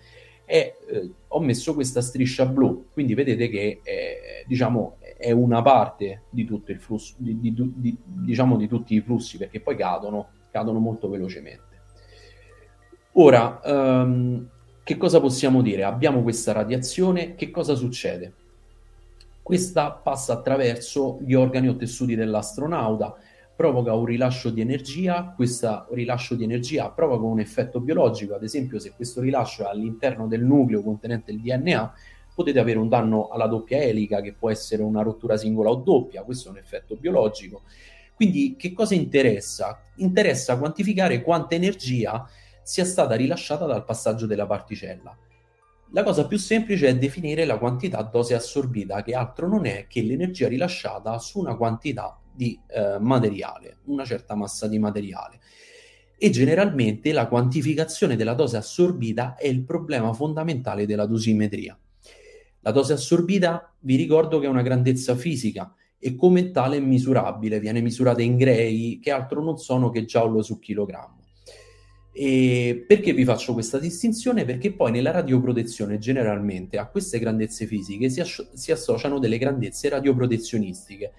[0.44, 6.24] è, eh, ho messo questa striscia blu, quindi vedete che è, diciamo, è una parte
[6.30, 10.28] di tutto il flusso, di, di, di, diciamo di tutti i flussi, perché poi cadono,
[10.50, 11.70] cadono molto velocemente.
[13.12, 14.48] Ora, um,
[14.82, 15.84] che cosa possiamo dire?
[15.84, 18.32] Abbiamo questa radiazione, che cosa succede?
[19.42, 23.16] Questa passa attraverso gli organi o tessuti dell'astronauta,
[23.56, 28.78] provoca un rilascio di energia, questo rilascio di energia provoca un effetto biologico, ad esempio
[28.78, 31.92] se questo rilascio è all'interno del nucleo contenente il DNA,
[32.34, 36.22] potete avere un danno alla doppia elica che può essere una rottura singola o doppia,
[36.22, 37.62] questo è un effetto biologico.
[38.14, 39.80] Quindi che cosa interessa?
[39.96, 42.26] Interessa quantificare quanta energia
[42.62, 45.16] sia stata rilasciata dal passaggio della particella.
[45.94, 50.00] La cosa più semplice è definire la quantità dose assorbita, che altro non è che
[50.00, 55.38] l'energia rilasciata su una quantità di eh, materiale, una certa massa di materiale.
[56.16, 61.78] E generalmente la quantificazione della dose assorbita è il problema fondamentale della dosimetria.
[62.60, 67.60] La dose assorbita, vi ricordo che è una grandezza fisica e come tale è misurabile,
[67.60, 71.21] viene misurata in grey, che altro non sono che giallo su chilogrammo.
[72.14, 74.44] E perché vi faccio questa distinzione?
[74.44, 79.88] Perché poi nella radioprotezione generalmente a queste grandezze fisiche si, as- si associano delle grandezze
[79.88, 81.12] radioprotezionistiche,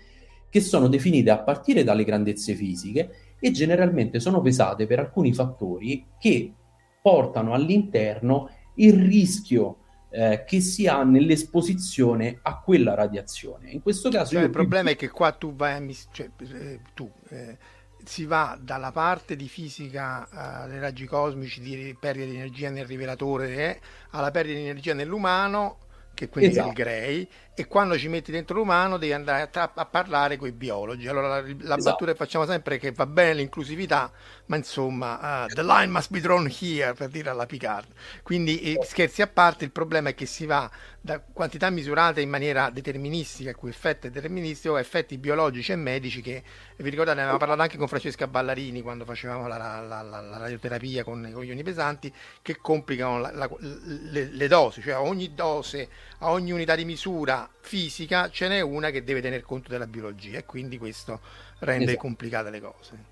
[0.50, 6.06] che sono definite a partire dalle grandezze fisiche e generalmente sono pesate per alcuni fattori
[6.20, 6.54] che
[7.02, 9.78] portano all'interno il rischio
[10.12, 13.72] eh, che si ha nell'esposizione a quella radiazione.
[13.72, 14.36] In questo caso...
[14.36, 15.80] Cioè, il problema è che qua tu vai a...
[15.80, 17.58] Mis- cioè, eh, tu, eh
[18.06, 20.28] si va dalla parte di fisica
[20.66, 23.80] uh, dei raggi cosmici, di perdita di energia nel rivelatore, eh,
[24.12, 25.78] alla perdita di energia nell'umano,
[26.14, 26.68] che quindi esatto.
[26.68, 30.48] è il Grey, e quando ci metti dentro l'umano devi andare a, a parlare con
[30.48, 31.08] i biologi.
[31.08, 31.84] Allora la, la esatto.
[31.84, 34.12] battuta che facciamo sempre è che va bene l'inclusività,
[34.48, 37.88] ma insomma, uh, the line must be drawn here, per dire alla Picard.
[38.24, 42.30] Quindi eh, scherzi a parte, il problema è che si va da quantità misurate in
[42.30, 46.42] maniera deterministica, a cui effetto è deterministico, a effetti biologici e medici che,
[46.78, 51.04] vi ricordate, ne avevamo parlato anche con Francesca Ballarini quando facevamo la, la, la, radioterapia
[51.04, 52.12] con, con, gli ioni pesanti,
[52.42, 55.90] che complicano le, le dosi, cioè ogni dose,
[56.24, 60.38] a ogni unità di misura fisica ce n'è una che deve tener conto della biologia
[60.38, 61.20] e quindi questo
[61.60, 62.00] rende esatto.
[62.00, 63.12] complicate le cose.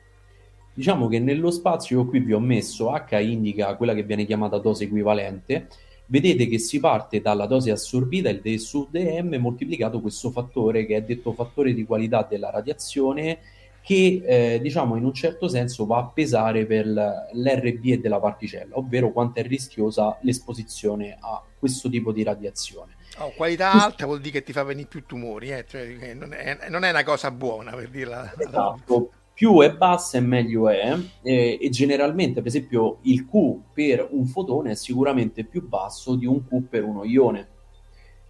[0.74, 4.58] Diciamo che nello spazio io qui vi ho messo H indica quella che viene chiamata
[4.60, 5.68] dose equivalente.
[6.06, 10.96] Vedete che si parte dalla dose assorbita, il D su DM, moltiplicato questo fattore che
[10.96, 13.40] è detto fattore di qualità della radiazione
[13.82, 19.12] che eh, diciamo in un certo senso va a pesare per l'RB della particella, ovvero
[19.12, 23.00] quanto è rischiosa l'esposizione a questo tipo di radiazione.
[23.18, 25.66] Oh, qualità alta vuol dire che ti fa venire più tumori, eh?
[25.68, 28.34] cioè, non, è, non, è, una cosa buona per dirla.
[28.38, 34.08] Esatto, più è bassa e meglio è, eh, e generalmente per esempio il Q per
[34.12, 37.48] un fotone è sicuramente più basso di un Q per uno ione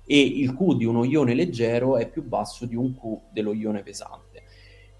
[0.05, 3.83] e il Q di uno ione leggero è più basso di un Q dello ione
[3.83, 4.43] pesante.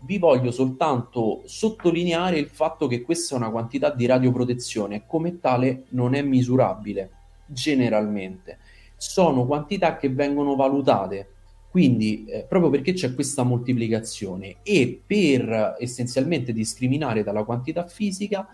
[0.04, 5.39] Vi voglio soltanto sottolineare il fatto che questa è una quantità di radioprotezione e come
[5.39, 7.12] tale non è misurabile
[7.46, 8.60] generalmente
[9.02, 11.30] sono quantità che vengono valutate.
[11.72, 18.48] Quindi, eh, proprio perché c'è questa moltiplicazione e per essenzialmente discriminare dalla quantità fisica,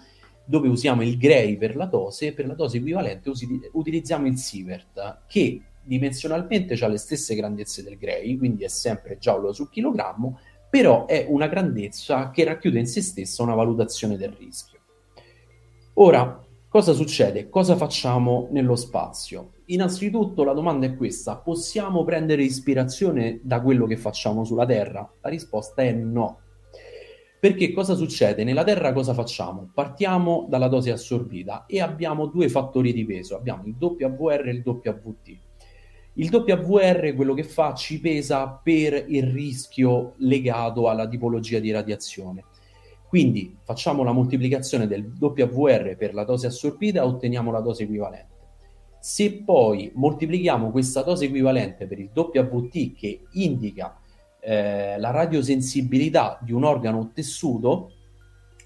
[0.45, 5.23] dove usiamo il Gray per la dose, per la dose equivalente usi- utilizziamo il Sievert,
[5.27, 11.07] che dimensionalmente ha le stesse grandezze del Gray, quindi è sempre giallo su chilogrammo, però
[11.07, 14.79] è una grandezza che racchiude in se stessa una valutazione del rischio.
[15.95, 17.49] Ora, cosa succede?
[17.49, 19.51] Cosa facciamo nello spazio?
[19.69, 25.11] Innanzitutto la domanda è questa, possiamo prendere ispirazione da quello che facciamo sulla Terra?
[25.19, 26.39] La risposta è no.
[27.37, 28.45] Perché cosa succede?
[28.45, 29.69] Nella Terra cosa facciamo?
[29.73, 34.63] Partiamo dalla dose assorbita e abbiamo due fattori di peso, abbiamo il WR e il
[34.65, 35.37] WT.
[36.13, 42.45] Il WR quello che fa ci pesa per il rischio legato alla tipologia di radiazione.
[43.09, 48.36] Quindi facciamo la moltiplicazione del WR per la dose assorbita e otteniamo la dose equivalente.
[49.07, 53.97] Se poi moltiplichiamo questa dose equivalente per il WT che indica
[54.41, 57.93] eh, la radiosensibilità di un organo o tessuto,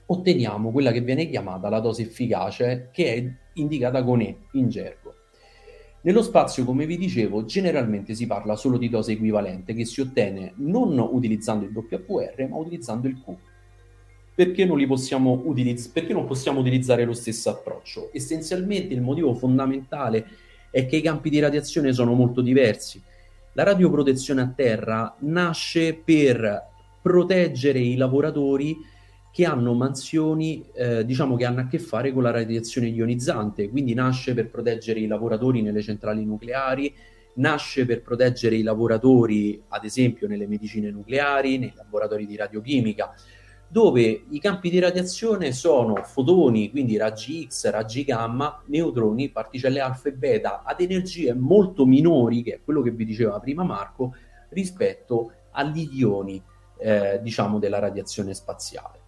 [0.07, 5.13] otteniamo quella che viene chiamata la dose efficace, che è indicata con E in gergo.
[6.01, 10.53] Nello spazio, come vi dicevo, generalmente si parla solo di dose equivalente che si ottiene
[10.55, 13.35] non utilizzando il WR, ma utilizzando il Q
[14.41, 18.09] perché non, possiamo utilizz- perché non possiamo utilizzare lo stesso approccio?
[18.11, 20.25] Essenzialmente il motivo fondamentale
[20.71, 22.99] è che i campi di radiazione sono molto diversi.
[23.53, 26.69] La radioprotezione a terra nasce per
[27.03, 28.77] proteggere i lavoratori
[29.31, 33.93] che hanno mansioni, eh, diciamo che hanno a che fare con la radiazione ionizzante, quindi
[33.93, 36.91] nasce per proteggere i lavoratori nelle centrali nucleari,
[37.35, 43.13] nasce per proteggere i lavoratori, ad esempio, nelle medicine nucleari, nei laboratori di radiochimica,
[43.71, 50.09] dove i campi di radiazione sono fotoni, quindi raggi X, raggi gamma, neutroni, particelle alfa
[50.09, 54.13] e beta, ad energie molto minori, che è quello che vi diceva prima Marco,
[54.49, 56.43] rispetto agli ioni,
[56.79, 58.99] eh, diciamo, della radiazione spaziale.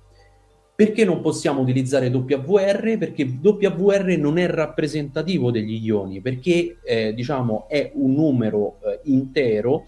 [0.74, 2.98] Perché non possiamo utilizzare WR?
[2.98, 9.84] Perché WR non è rappresentativo degli ioni, perché eh, diciamo è un numero eh, intero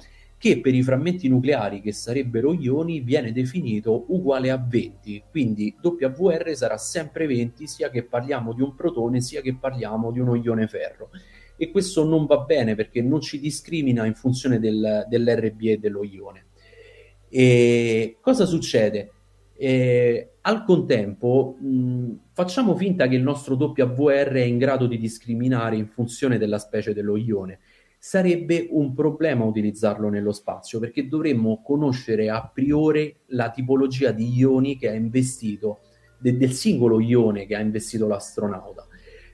[0.45, 6.51] che per i frammenti nucleari che sarebbero ioni viene definito uguale a 20, quindi WR
[6.53, 10.67] sarà sempre 20 sia che parliamo di un protone sia che parliamo di uno ione
[10.67, 11.09] ferro.
[11.57, 16.03] E questo non va bene perché non ci discrimina in funzione del, dell'RB e dello
[16.03, 16.45] ione.
[17.27, 19.13] E cosa succede?
[19.57, 25.75] Eh, al contempo, mh, facciamo finta che il nostro WR è in grado di discriminare
[25.75, 27.61] in funzione della specie dello ione.
[28.07, 34.77] Sarebbe un problema utilizzarlo nello spazio perché dovremmo conoscere a priori la tipologia di ioni
[34.77, 35.79] che ha investito,
[36.19, 38.85] de- del singolo ione che ha investito l'astronauta.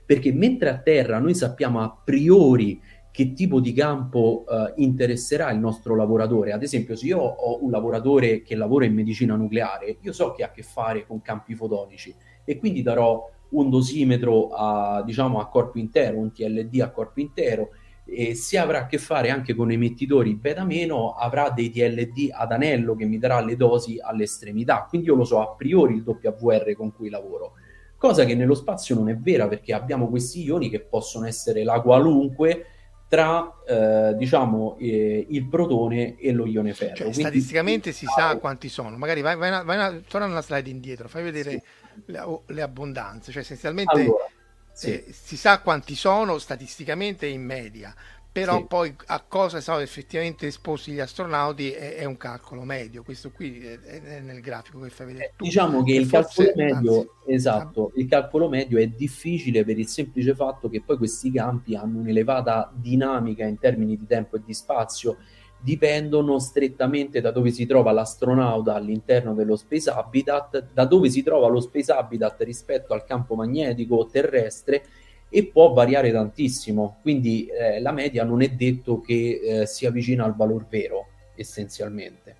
[0.05, 5.59] Perché mentre a Terra noi sappiamo a priori che tipo di campo uh, interesserà il
[5.59, 6.53] nostro lavoratore.
[6.53, 10.43] Ad esempio, se io ho un lavoratore che lavora in medicina nucleare, io so che
[10.43, 12.15] ha a che fare con campi fotonici
[12.45, 17.71] e quindi darò un dosimetro a, diciamo, a corpo intero, un TLD a corpo intero
[18.11, 22.51] e se avrà a che fare anche con emettitori beta meno avrà dei TLD ad
[22.51, 26.73] anello che mi darà le dosi all'estremità quindi io lo so a priori il WR
[26.73, 27.53] con cui lavoro
[27.95, 31.79] cosa che nello spazio non è vera perché abbiamo questi ioni che possono essere la
[31.81, 32.65] qualunque
[33.11, 36.95] tra eh, diciamo eh, il protone e lo ione ferro.
[36.95, 38.95] Cioè, Quindi, statisticamente si sa quanti sono.
[38.95, 41.61] Magari vai, vai, una, vai una, torna una slide indietro, fai vedere sì.
[42.05, 43.33] le, le, abbondanze.
[43.33, 44.25] Cioè, essenzialmente allora,
[44.73, 44.91] sì.
[44.91, 47.93] eh, si sa quanti sono statisticamente in media,
[48.31, 48.65] però sì.
[48.65, 53.59] poi a cosa sono effettivamente esposti gli astronauti è, è un calcolo medio, questo qui
[53.59, 55.43] è, è, nel grafico che fai vedere tu.
[55.43, 59.77] Diciamo che, che il forse, calcolo medio, anzi, esatto, il calcolo medio è difficile per
[59.77, 64.41] il semplice fatto che poi questi campi hanno un'elevata dinamica in termini di tempo e
[64.45, 65.17] di spazio,
[65.63, 71.47] dipendono strettamente da dove si trova l'astronauta all'interno dello space habitat, da dove si trova
[71.47, 74.83] lo space habitat rispetto al campo magnetico terrestre
[75.29, 80.25] e può variare tantissimo, quindi eh, la media non è detto che eh, sia vicina
[80.25, 82.37] al valore vero essenzialmente.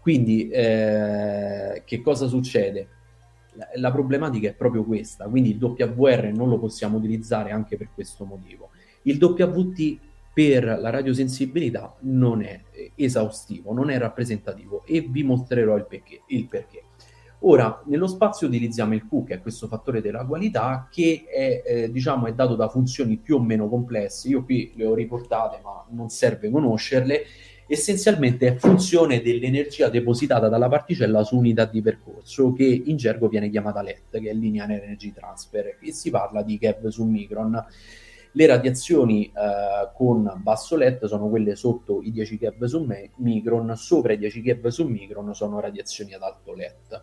[0.00, 2.88] Quindi eh, che cosa succede?
[3.54, 7.88] La, la, problematica è proprio questa, quindi il WR non lo possiamo utilizzare anche per
[7.92, 8.70] questo motivo.
[9.02, 9.98] Il WT
[10.36, 12.60] per la radiosensibilità non è
[12.94, 16.24] esaustivo, non è rappresentativo e vi mostrerò il perché.
[16.26, 16.82] Il perché.
[17.40, 21.90] Ora, nello spazio utilizziamo il Q, che è questo fattore della qualità, che è, eh,
[21.90, 24.28] diciamo, è dato da funzioni più o meno complesse.
[24.28, 27.24] Io qui le ho riportate, ma non serve conoscerle.
[27.66, 33.48] Essenzialmente è funzione dell'energia depositata dalla particella su unità di percorso, che in gergo viene
[33.48, 37.64] chiamata LET, che è Linear Energy Transfer, e si parla di keV su micron.
[38.36, 39.32] Le radiazioni eh,
[39.94, 44.42] con basso LED sono quelle sotto i 10 keV su me- micron, sopra i 10
[44.42, 47.02] keV su micron sono radiazioni ad alto LED.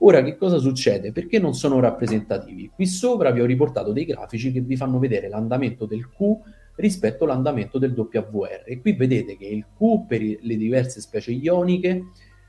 [0.00, 1.10] Ora, che cosa succede?
[1.10, 2.70] Perché non sono rappresentativi?
[2.74, 6.36] Qui sopra vi ho riportato dei grafici che vi fanno vedere l'andamento del Q
[6.74, 8.64] rispetto all'andamento del WR.
[8.66, 12.08] E qui vedete che il Q per le diverse specie ioniche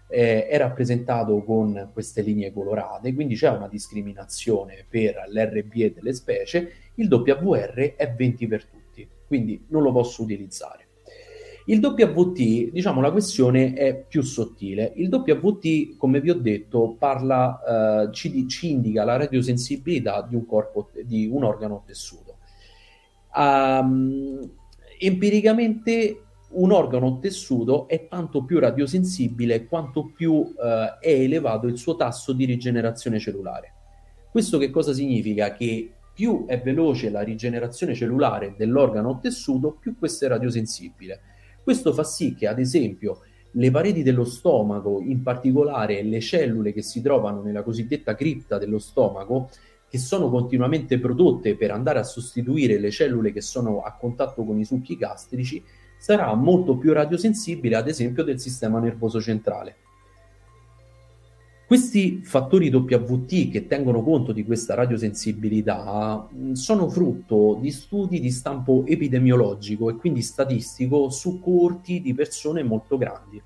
[0.10, 6.70] eh, è rappresentato con queste linee colorate, quindi c'è una discriminazione per l'RB delle specie,
[6.96, 10.88] il WR è 20 per tutti, quindi non lo posso utilizzare.
[11.66, 14.92] Il WT, diciamo, la questione è più sottile.
[14.96, 20.46] Il WT, come vi ho detto, parla, eh, ci, ci, indica la radiosensibilità di un,
[20.46, 22.38] corpo, di un organo tessuto.
[23.34, 24.40] Um,
[25.00, 31.96] empiricamente un organo tessuto è tanto più radiosensibile quanto più eh, è elevato il suo
[31.96, 33.74] tasso di rigenerazione cellulare.
[34.30, 35.54] Questo che cosa significa?
[35.54, 41.22] Che più è veloce la rigenerazione cellulare dell'organo o tessuto, più questo è radiosensibile.
[41.64, 46.82] Questo fa sì che, ad esempio, le pareti dello stomaco, in particolare le cellule che
[46.82, 49.50] si trovano nella cosiddetta cripta dello stomaco,
[49.90, 54.60] che sono continuamente prodotte per andare a sostituire le cellule che sono a contatto con
[54.60, 55.64] i succhi gastrici,
[55.98, 59.76] sarà molto più radiosensibile, ad esempio, del sistema nervoso centrale.
[61.74, 68.84] Questi fattori WT che tengono conto di questa radiosensibilità sono frutto di studi di stampo
[68.86, 73.42] epidemiologico e quindi statistico su coorti di persone molto grandi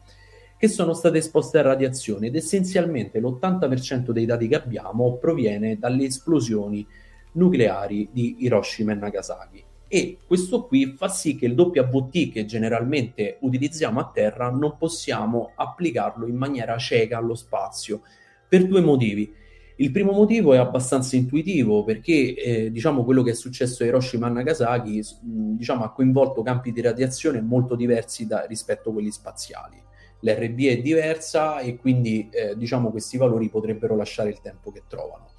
[0.57, 6.03] che sono state esposte a radiazione ed essenzialmente l'80% dei dati che abbiamo proviene dalle
[6.03, 6.85] esplosioni
[7.31, 9.63] nucleari di Hiroshima e Nagasaki.
[9.87, 15.51] E questo qui fa sì che il WT che generalmente utilizziamo a terra non possiamo
[15.55, 18.01] applicarlo in maniera cieca allo spazio
[18.47, 19.33] per due motivi.
[19.79, 24.27] Il primo motivo è abbastanza intuitivo perché eh, diciamo quello che è successo a Hiroshima
[24.27, 29.85] e Nagasaki diciamo, ha coinvolto campi di radiazione molto diversi da, rispetto a quelli spaziali
[30.19, 35.31] l'RB è diversa e quindi eh, diciamo questi valori potrebbero lasciare il tempo che trovano.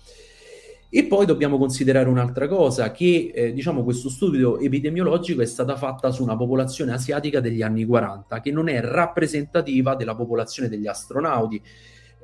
[0.90, 6.10] E poi dobbiamo considerare un'altra cosa, che eh, diciamo questo studio epidemiologico è stata fatta
[6.10, 11.62] su una popolazione asiatica degli anni 40, che non è rappresentativa della popolazione degli astronauti.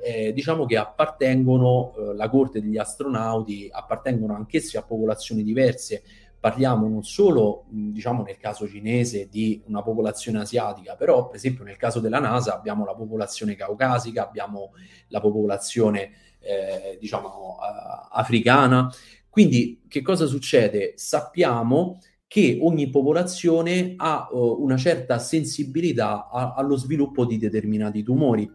[0.03, 6.01] Eh, diciamo che appartengono, eh, la corte degli astronauti appartengono anch'essi a popolazioni diverse,
[6.39, 11.77] parliamo non solo, diciamo nel caso cinese, di una popolazione asiatica, però per esempio nel
[11.77, 14.71] caso della NASA abbiamo la popolazione caucasica, abbiamo
[15.09, 16.11] la popolazione,
[16.45, 18.91] eh, diciamo, uh, africana.
[19.29, 20.93] Quindi che cosa succede?
[20.95, 28.49] Sappiamo che ogni popolazione ha uh, una certa sensibilità a- allo sviluppo di determinati tumori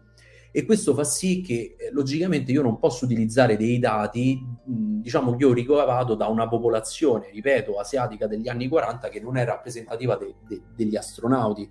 [0.53, 5.45] e questo fa sì che eh, logicamente io non posso utilizzare dei dati, diciamo che
[5.45, 10.35] ho ricavato da una popolazione, ripeto, asiatica degli anni 40 che non è rappresentativa de-
[10.45, 11.69] de- degli astronauti.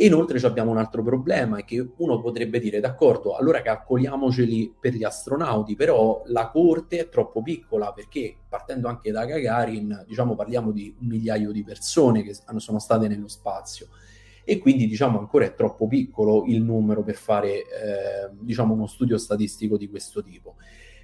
[0.00, 4.94] E inoltre abbiamo un altro problema, è che uno potrebbe dire, d'accordo, allora calcoliamoceli per
[4.94, 10.70] gli astronauti, però la corte è troppo piccola, perché partendo anche da Gagarin, diciamo, parliamo
[10.70, 13.88] di un migliaio di persone che sono state nello spazio
[14.44, 19.18] e quindi diciamo ancora è troppo piccolo il numero per fare eh, diciamo uno studio
[19.18, 20.54] statistico di questo tipo.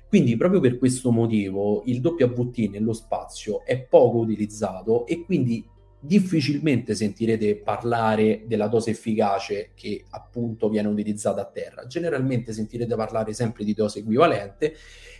[0.08, 5.66] Quindi proprio per questo motivo il WT nello spazio è poco utilizzato e quindi
[6.06, 11.86] difficilmente sentirete parlare della dose efficace che appunto viene utilizzata a terra.
[11.86, 14.74] Generalmente sentirete parlare sempre di dose equivalente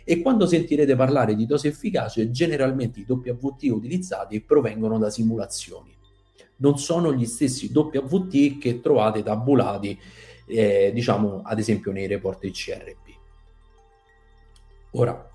[0.04, 5.94] e quando sentirete parlare di dose efficace generalmente i WT utilizzati provengono da simulazioni
[6.56, 9.98] non sono gli stessi WT che trovate tabulati,
[10.46, 13.12] eh, diciamo, ad esempio nei report ICRP.
[14.92, 15.33] Ora,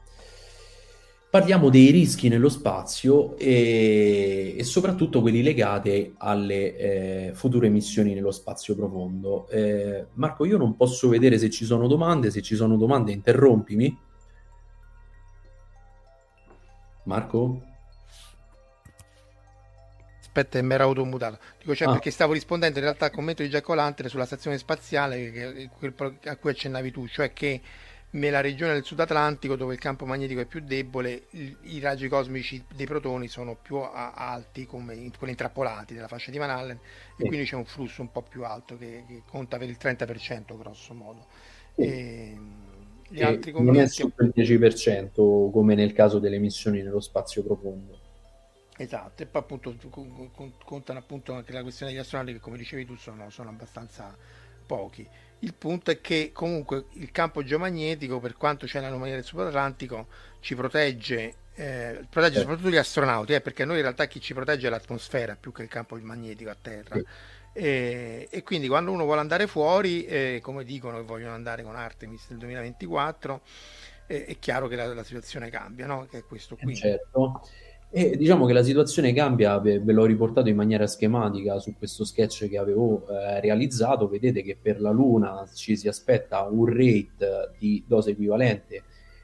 [1.29, 8.31] parliamo dei rischi nello spazio e, e soprattutto quelli legati alle eh, future missioni nello
[8.31, 9.47] spazio profondo.
[9.49, 13.97] Eh, Marco, io non posso vedere se ci sono domande, se ci sono domande interrompimi.
[17.03, 17.63] Marco?
[20.19, 21.37] Aspetta, mi era automutato.
[21.59, 21.91] Dico, cioè, ah.
[21.91, 25.69] perché stavo rispondendo in realtà al commento di Giacomo Lantere sulla stazione spaziale che,
[26.25, 27.61] a cui accennavi tu, cioè che
[28.11, 32.63] nella regione del Sud Atlantico, dove il campo magnetico è più debole, i, raggi cosmici
[32.75, 36.79] dei protoni sono più alti, come quelli intrappolati della fascia di Van Allen,
[37.15, 37.23] sì.
[37.23, 40.57] e quindi c'è un flusso un po' più alto che, che conta per il 30%,
[40.57, 41.25] grosso modo.
[41.75, 41.81] Sì.
[41.81, 42.37] E,
[43.09, 43.77] gli altri commenti...
[43.77, 48.07] Non è sotto il 10% come nel caso delle missioni nello spazio profondo.
[48.77, 49.75] Esatto, e poi appunto
[50.63, 54.15] contano appunto anche la questione degli astronauti che come dicevi tu sono, sono abbastanza
[54.65, 55.05] pochi.
[55.39, 60.07] Il punto è che comunque il campo geomagnetico, per quanto c'è l'anomalia del subatlantico,
[60.41, 62.41] ci protegge, eh, protegge sì.
[62.41, 65.63] soprattutto gli astronauti, eh, perché noi in realtà chi ci protegge è l'atmosfera più che
[65.63, 66.95] il campo magnetico a terra.
[66.95, 67.05] Sì.
[67.53, 71.75] E, e, quindi quando uno vuole andare fuori, eh, come dicono che vogliono andare con
[71.75, 73.41] Artemis nel 2024,
[74.07, 76.05] eh, è chiaro che la, la situazione cambia, no?
[76.09, 76.75] che è questo qui.
[76.75, 77.47] Certo.
[77.91, 82.47] E diciamo che la situazione cambia, ve, l'ho riportato in maniera schematica su questo sketch
[82.47, 84.07] che avevo eh, realizzato.
[84.07, 88.83] Vedete che per la Luna ci si aspetta un rate di dose equivalente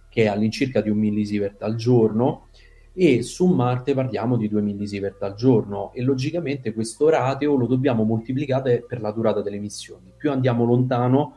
[0.09, 2.47] che è all'incirca di un millisievert al giorno
[2.93, 8.03] e su Marte parliamo di 2 millisievert al giorno e logicamente questo ratio lo dobbiamo
[8.03, 10.13] moltiplicare per la durata delle missioni.
[10.16, 11.36] Più andiamo lontano,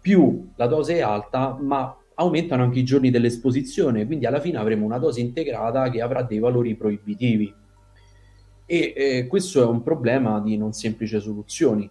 [0.00, 4.84] più la dose è alta, ma aumentano anche i giorni dell'esposizione, quindi alla fine avremo
[4.84, 7.52] una dose integrata che avrà dei valori proibitivi.
[8.64, 11.88] E eh, questo è un problema di non semplici soluzioni.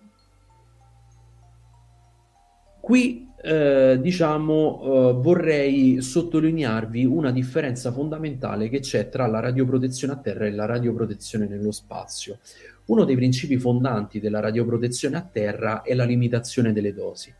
[2.82, 10.17] Qui eh, diciamo eh, vorrei sottolinearvi una differenza fondamentale che c'è tra la radioprotezione a
[10.17, 12.39] terra e la radioprotezione nello spazio.
[12.86, 17.34] Uno dei principi fondanti della radioprotezione a terra è la limitazione delle dosi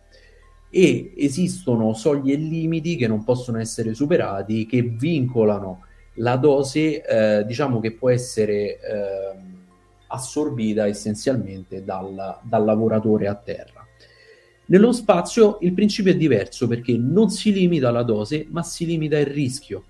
[0.76, 7.46] e esistono soglie e limiti che non possono essere superati che vincolano la dose eh,
[7.46, 8.78] diciamo che può essere eh,
[10.08, 13.88] assorbita essenzialmente dal, dal, lavoratore a terra.
[14.66, 19.18] Nello spazio il principio è diverso perché non si limita la dose, ma si limita
[19.18, 19.86] il rischio.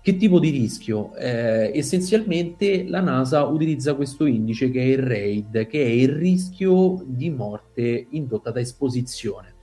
[0.00, 1.14] Che tipo di rischio?
[1.16, 7.02] Eh, essenzialmente la NASA utilizza questo indice che è il RAID, che è il rischio
[7.04, 9.55] di morte indotta da esposizione.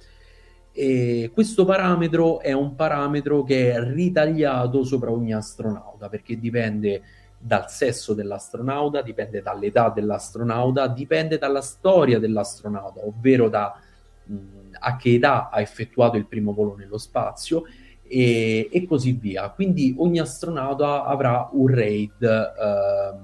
[0.76, 7.01] E questo parametro è un parametro che è ritagliato sopra ogni astronauta perché dipende
[7.38, 13.80] dal sesso dell'astronauta, dipende dall'età dell'astronauta, dipende dalla storia dell'astronauta, ovvero da
[14.24, 14.38] mh,
[14.80, 17.65] a che età ha effettuato il primo volo nello spazio
[18.07, 19.49] e, e così via.
[19.49, 23.17] Quindi ogni astronauta avrà un RAID eh,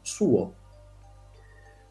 [0.00, 0.52] suo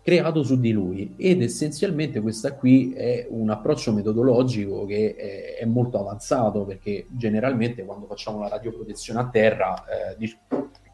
[0.08, 5.66] creato su di lui ed essenzialmente questo qui è un approccio metodologico che è, è,
[5.66, 9.84] molto avanzato perché generalmente quando facciamo la radioprotezione a terra
[10.18, 10.38] eh,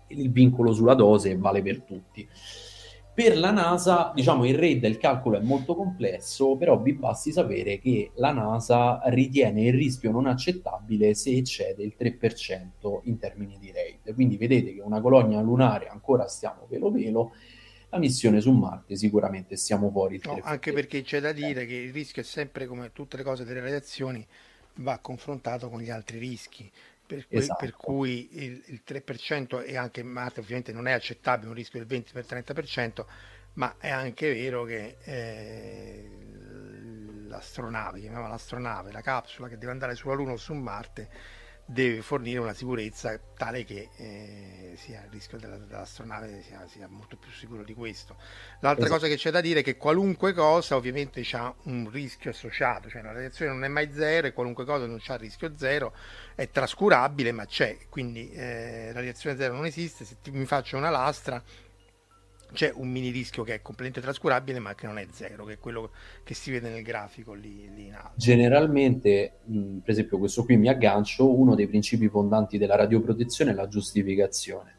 [0.07, 2.28] il vincolo sulla dose vale per tutti.
[3.14, 7.78] Per la NASA, diciamo, il RAID, il calcolo è molto complesso, però vi basti sapere
[7.78, 13.72] che la NASA ritiene il rischio non accettabile se eccede il 3% in termini di
[13.72, 14.16] RAID.
[14.16, 17.34] Quindi vedete che una colonia lunare ancora stiamo velo velo,
[17.94, 20.20] la missione su Marte sicuramente stiamo fuori.
[20.24, 23.46] No, anche perché c'è da dire che il rischio è sempre come tutte le cose
[23.46, 24.26] delle radiazioni,
[24.78, 26.70] va confrontato con gli altri rischi.
[27.06, 27.60] Per cui, esatto.
[27.60, 32.02] per cui il, il, 3% e anche Marte ovviamente non è accettabile un rischio del
[32.02, 33.06] 20-30%,
[33.54, 36.10] ma è anche vero che eh,
[37.28, 41.10] l'astronave, chiamiamola l'astronave, la capsula che deve andare sulla Luna o su Marte,
[41.66, 47.16] deve fornire una sicurezza tale che eh, sia il rischio della, dell'astronave sia, sia, molto
[47.16, 48.16] più sicuro di questo.
[48.59, 48.99] L'altra esatto.
[48.99, 53.01] cosa che c'è da dire è che qualunque cosa ovviamente ha un rischio associato, cioè
[53.01, 55.93] la radiazione non è mai zero e qualunque cosa non ha rischio zero,
[56.36, 60.76] è trascurabile ma c'è, quindi eh, la radiazione zero non esiste, se ti, mi faccio
[60.78, 61.41] una lastra
[62.54, 65.60] c'è un mini rischio che è completamente trascurabile ma che non è zero, che è
[65.60, 65.91] quello
[66.24, 68.14] che si vede nel grafico lì, lì in alto.
[68.16, 73.54] Generalmente, mh, per esempio questo qui mi aggancio, uno dei principi fondanti della radioprotezione è
[73.54, 74.78] la giustificazione.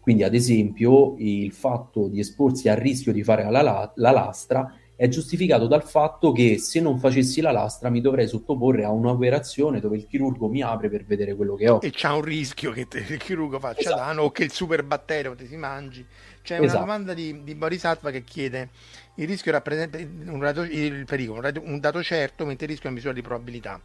[0.00, 4.74] Quindi ad esempio il fatto di esporsi al rischio di fare la, la, la lastra
[5.00, 9.80] è giustificato dal fatto che se non facessi la lastra mi dovrei sottoporre a un'operazione
[9.80, 11.78] dove il chirurgo mi apre per vedere quello che ho.
[11.80, 13.96] E c'è un rischio che te, il chirurgo faccia esatto.
[13.96, 16.04] danno o che il super batterio ti si mangi.
[16.50, 16.78] C'è esatto.
[16.78, 18.70] una domanda di, di Boris Atva che chiede
[19.14, 22.96] il rischio rappresenta un dato, il pericolo, un dato certo, mentre il rischio è una
[22.96, 23.80] misura di probabilità.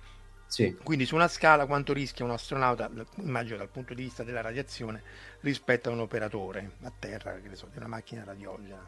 [0.47, 0.75] Sì.
[0.81, 5.03] Quindi su una scala quanto rischia un astronauta, immagino dal punto di vista della radiazione,
[5.41, 8.83] rispetto a un operatore a terra, che ne so, di una macchina radiogena.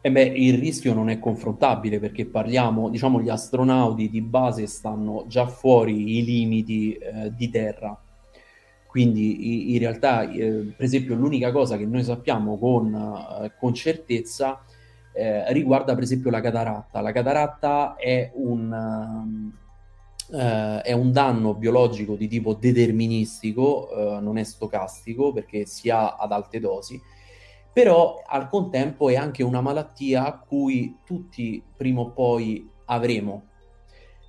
[0.00, 5.26] E beh, il rischio non è confrontabile perché parliamo, diciamo, gli astronauti di base stanno
[5.28, 8.00] già fuori i limiti eh, di terra.
[8.88, 12.94] Quindi in realtà, eh, per esempio, l'unica cosa che noi sappiamo con,
[13.42, 14.60] eh, con certezza
[15.12, 17.00] eh, riguarda per esempio la cataratta.
[17.00, 19.52] La cataratta è un,
[20.32, 26.16] eh, è un danno biologico di tipo deterministico, eh, non è stocastico perché si ha
[26.16, 27.00] ad alte dosi
[27.78, 33.44] però al contempo è anche una malattia a cui tutti prima o poi avremo,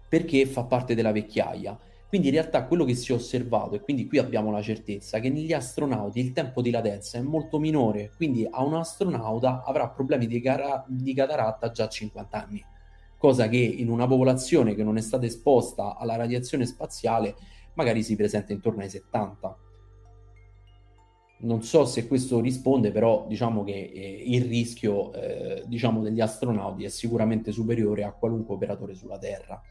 [0.08, 1.76] perché fa parte della vecchiaia.
[2.10, 5.30] Quindi in realtà quello che si è osservato, e quindi qui abbiamo la certezza, che
[5.30, 10.26] negli astronauti il tempo di latenza è molto minore, quindi a un astronauta avrà problemi
[10.26, 12.66] di, cara- di cataratta già a 50 anni,
[13.16, 17.36] cosa che in una popolazione che non è stata esposta alla radiazione spaziale
[17.76, 19.58] magari si presenta intorno ai 70
[21.42, 26.84] non so se questo risponde, però diciamo che eh, il rischio eh, diciamo degli astronauti
[26.84, 29.62] è sicuramente superiore a qualunque operatore sulla Terra.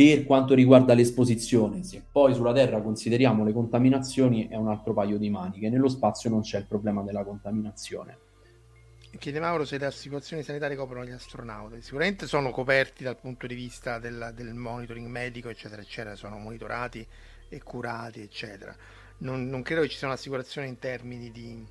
[0.00, 5.18] Per quanto riguarda l'esposizione, se poi sulla Terra consideriamo le contaminazioni, è un altro paio
[5.18, 5.68] di maniche.
[5.68, 8.16] Nello spazio non c'è il problema della contaminazione.
[9.18, 11.82] Chiede Mauro se le assicurazioni sanitarie coprono gli astronauti.
[11.82, 17.06] Sicuramente sono coperti dal punto di vista del, del monitoring medico, eccetera, eccetera, sono monitorati
[17.50, 18.74] e curati, eccetera
[19.20, 21.66] non, non credo che ci sia un'assicurazione in termini di...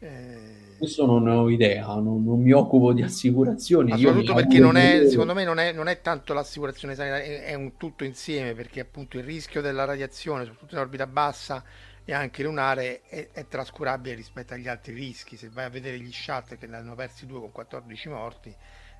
[0.00, 0.76] Eh...
[0.78, 3.98] Questo non ho idea, non, non, mi occupo di assicurazioni.
[3.98, 7.54] soprattutto perché non è, secondo me non è, non è, tanto l'assicurazione sanitaria, è, è,
[7.54, 11.64] un tutto insieme perché appunto il rischio della radiazione, soprattutto in orbita bassa
[12.04, 15.36] e anche lunare, è, è trascurabile rispetto agli altri rischi.
[15.36, 18.54] Se vai a vedere gli shuttle che ne hanno persi due con 14 morti,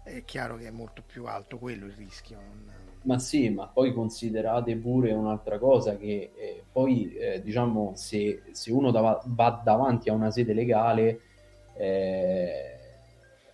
[0.08, 2.36] è chiaro che è molto più alto quello il rischio.
[2.36, 2.72] Non...
[3.02, 8.72] Ma sì, ma poi considerate pure un'altra cosa che eh, poi eh, diciamo se, se
[8.72, 11.20] uno dav- va davanti a una sede legale
[11.76, 12.78] eh,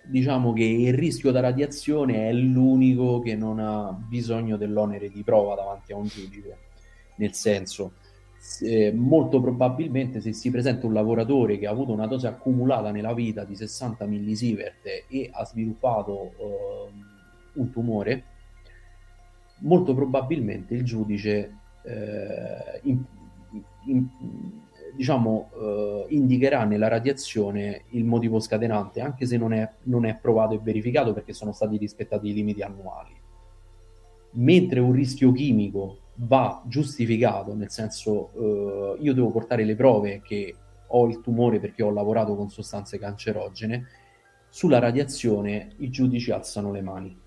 [0.03, 5.55] diciamo che il rischio da radiazione è l'unico che non ha bisogno dell'onere di prova
[5.55, 6.57] davanti a un giudice
[7.17, 7.93] nel senso
[8.45, 13.15] se, molto probabilmente se si presenta un lavoratore che ha avuto una dose accumulata nella
[13.15, 17.05] vita di 60 millisievert e ha sviluppato ehm,
[17.55, 18.25] un tumore
[19.61, 23.03] molto probabilmente il giudice eh, in,
[23.87, 24.09] in,
[24.95, 30.53] diciamo, eh, indicherà nella radiazione il motivo scatenante, anche se non è, non è provato
[30.53, 33.15] e verificato perché sono stati rispettati i limiti annuali.
[34.33, 40.55] Mentre un rischio chimico va giustificato, nel senso eh, io devo portare le prove che
[40.87, 43.87] ho il tumore perché ho lavorato con sostanze cancerogene,
[44.49, 47.21] sulla radiazione i giudici alzano le mani.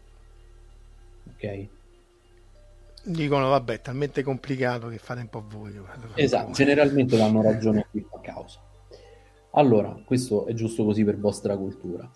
[1.34, 1.68] Ok?
[3.04, 5.74] Dicono, vabbè, è talmente complicato che fate un po' voi.
[6.16, 8.60] Esatto, generalmente danno ragione qui a causa.
[9.52, 12.10] Allora, questo è giusto così per vostra cultura.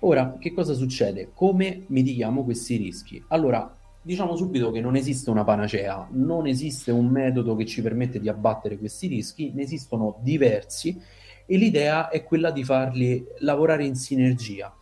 [0.00, 1.30] Ora, che cosa succede?
[1.34, 3.22] Come mitighiamo questi rischi?
[3.28, 3.74] Allora,
[4.04, 8.28] diciamo subito che non esiste una panacea, non esiste un metodo che ci permette di
[8.28, 11.00] abbattere questi rischi, ne esistono diversi
[11.46, 14.74] e l'idea è quella di farli lavorare in sinergia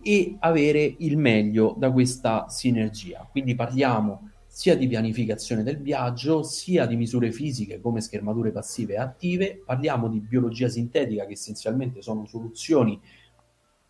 [0.00, 3.26] e avere il meglio da questa sinergia.
[3.28, 8.98] Quindi parliamo sia di pianificazione del viaggio, sia di misure fisiche come schermature passive e
[8.98, 9.62] attive.
[9.64, 12.98] Parliamo di biologia sintetica, che essenzialmente sono soluzioni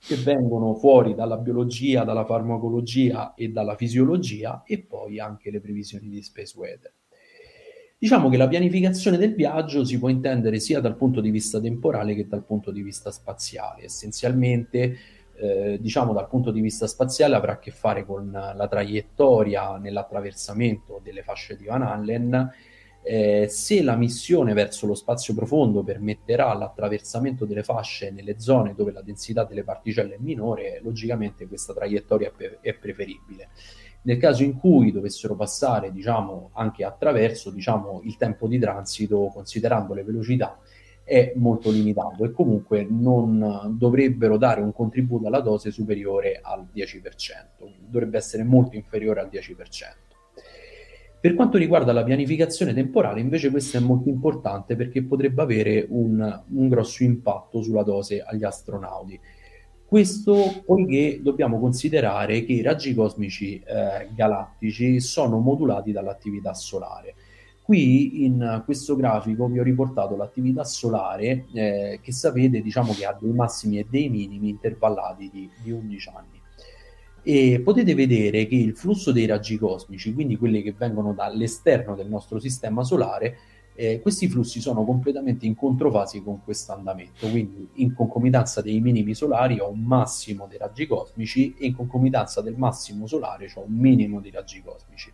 [0.07, 6.09] che vengono fuori dalla biologia, dalla farmacologia e dalla fisiologia, e poi anche le previsioni
[6.09, 6.93] di space weather.
[7.99, 12.15] Diciamo che la pianificazione del viaggio si può intendere sia dal punto di vista temporale
[12.15, 13.85] che dal punto di vista spaziale.
[13.85, 14.97] Essenzialmente
[15.39, 21.01] eh, diciamo dal punto di vista spaziale avrà a che fare con la traiettoria nell'attraversamento
[21.03, 22.53] delle fasce di Van Allen.
[23.09, 28.91] Eh, se la missione verso lo spazio profondo permetterà l'attraversamento delle fasce nelle zone dove
[28.91, 33.51] la densità delle particelle è minore, logicamente questa traiettoria è, è preferibile.
[34.03, 39.95] Nel caso in cui dovessero passare, diciamo, anche attraverso, diciamo, il tempo di transito, considerando
[39.95, 40.59] le velocità,
[41.05, 47.03] è molto limitato e comunque non dovrebbero dare un contributo alla dose superiore al 10%,
[47.87, 50.06] dovrebbe essere molto inferiore al 10%.
[51.27, 56.43] Per quanto riguarda la pianificazione temporale, invece questo è molto importante perché potrebbe avere un,
[56.51, 59.19] un grosso impatto sulla dose agli astronauti.
[59.85, 67.17] Questo poiché dobbiamo considerare che i raggi cosmici eh, galattici sono modulati dall'attività solare
[67.67, 73.19] Qui in questo grafico vi ho riportato l'attività solare eh, che sapete diciamo che ha
[73.21, 76.36] dei massimi e dei minimi intervallati di, di 11 anni.
[77.29, 82.07] E potete vedere che il flusso dei raggi cosmici, quindi quelli che vengono dall'esterno del
[82.07, 83.37] nostro sistema solare,
[83.75, 89.13] eh, questi flussi sono completamente in controfasi con questo andamento, quindi in concomitanza dei minimi
[89.13, 93.75] solari ho un massimo dei raggi cosmici e in concomitanza del massimo solare ho un
[93.75, 95.13] minimo dei raggi cosmici.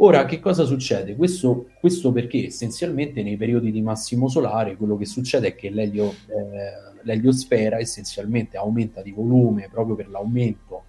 [0.00, 1.16] Ora, che cosa succede?
[1.16, 6.10] Questo, questo, perché essenzialmente nei periodi di massimo solare quello che succede è che l'elio,
[6.10, 10.84] eh, l'eliosfera essenzialmente aumenta di volume proprio per l'aumento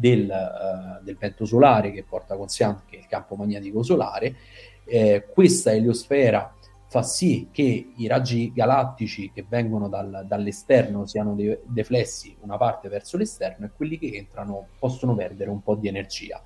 [0.00, 4.34] del, uh, del, vento solare che porta con sé anche il campo magnetico solare.
[4.84, 6.54] Eh, questa eliosfera
[6.86, 12.88] fa sì che i raggi galattici che vengono dal, dall'esterno siano de- deflessi una parte
[12.88, 16.42] verso l'esterno e quelli che entrano possono perdere un po' di energia.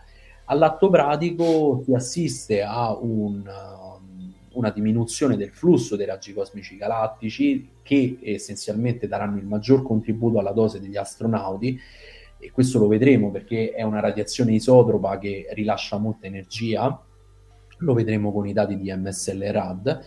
[0.46, 7.70] All'atto pratico si assiste a un, um, una diminuzione del flusso dei raggi cosmici galattici
[7.82, 11.80] che essenzialmente daranno il maggior contributo alla dose degli astronauti
[12.44, 17.02] e questo lo vedremo perché è una radiazione isotropa che rilascia molta energia,
[17.78, 20.04] lo vedremo con i dati di MSL RAD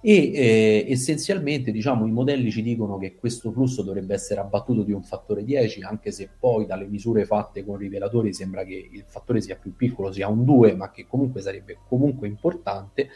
[0.00, 4.92] e eh, essenzialmente diciamo, i modelli ci dicono che questo flusso dovrebbe essere abbattuto di
[4.92, 9.42] un fattore 10, anche se poi dalle misure fatte con rivelatori sembra che il fattore
[9.42, 13.08] sia più piccolo, sia un 2, ma che comunque sarebbe comunque importante.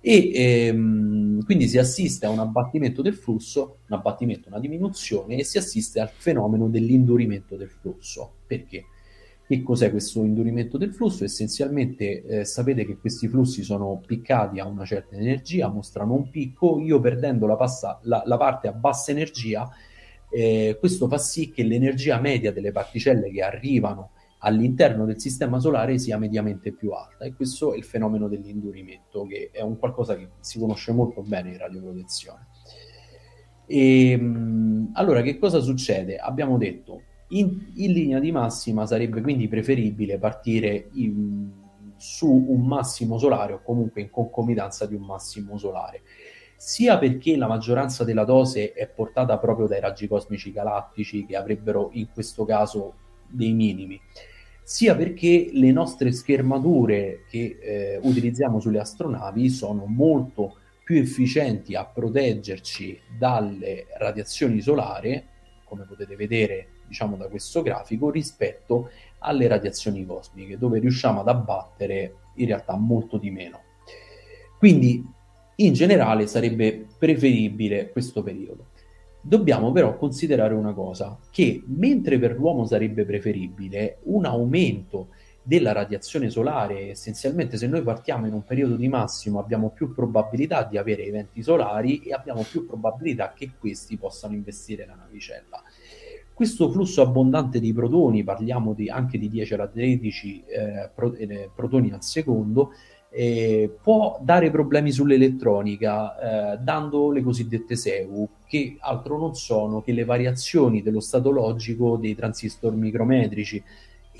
[0.00, 5.44] E ehm, quindi si assiste a un abbattimento del flusso, un abbattimento, una diminuzione e
[5.44, 8.34] si assiste al fenomeno dell'indurimento del flusso.
[8.46, 8.84] Perché?
[9.46, 11.24] Che cos'è questo indurimento del flusso?
[11.24, 16.78] Essenzialmente eh, sapete che questi flussi sono piccati a una certa energia, mostrano un picco,
[16.80, 19.68] io perdendo la, passa, la, la parte a bassa energia,
[20.30, 25.98] eh, questo fa sì che l'energia media delle particelle che arrivano all'interno del sistema solare
[25.98, 30.28] sia mediamente più alta e questo è il fenomeno dell'indurimento che è un qualcosa che
[30.40, 32.46] si conosce molto bene in radioprotezione.
[33.66, 36.16] E, ehm, allora che cosa succede?
[36.16, 41.50] Abbiamo detto in, in, linea di massima sarebbe quindi preferibile partire in,
[41.96, 46.02] su un massimo solare o comunque in concomitanza di un massimo solare,
[46.56, 51.90] sia perché la maggioranza della dose è portata proprio dai raggi cosmici galattici che avrebbero
[51.92, 52.94] in questo caso
[53.28, 54.00] dei minimi,
[54.62, 61.84] sia perché le nostre schermature che eh, utilizziamo sulle astronavi sono molto più efficienti a
[61.84, 65.22] proteggerci dalle radiazioni solari,
[65.64, 72.14] come potete vedere diciamo da questo grafico rispetto alle radiazioni cosmiche, dove riusciamo ad abbattere
[72.36, 73.60] in realtà molto di meno.
[74.58, 75.04] Quindi
[75.56, 78.68] in generale sarebbe preferibile questo periodo.
[79.28, 85.08] Dobbiamo però considerare una cosa, che mentre per l'uomo sarebbe preferibile un aumento
[85.42, 90.62] della radiazione solare, essenzialmente se noi partiamo in un periodo di massimo abbiamo più probabilità
[90.62, 95.62] di avere eventi solari e abbiamo più probabilità che questi possano investire la navicella.
[96.32, 101.90] Questo flusso abbondante di protoni, parliamo di, anche di 10 alla 13 eh, eh, protoni
[101.90, 102.70] al secondo,
[103.10, 109.92] eh, può dare problemi sull'elettronica, eh, dando le cosiddette SEU, che altro non sono che
[109.92, 113.62] le variazioni dello stato logico dei transistor micrometrici.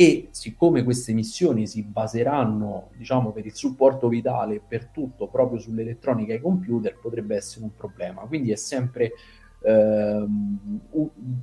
[0.01, 6.33] E siccome queste missioni si baseranno, diciamo, per il supporto vitale per tutto proprio sull'elettronica
[6.33, 8.23] e i computer, potrebbe essere un problema.
[8.23, 9.13] Quindi è sempre
[9.61, 10.81] ehm,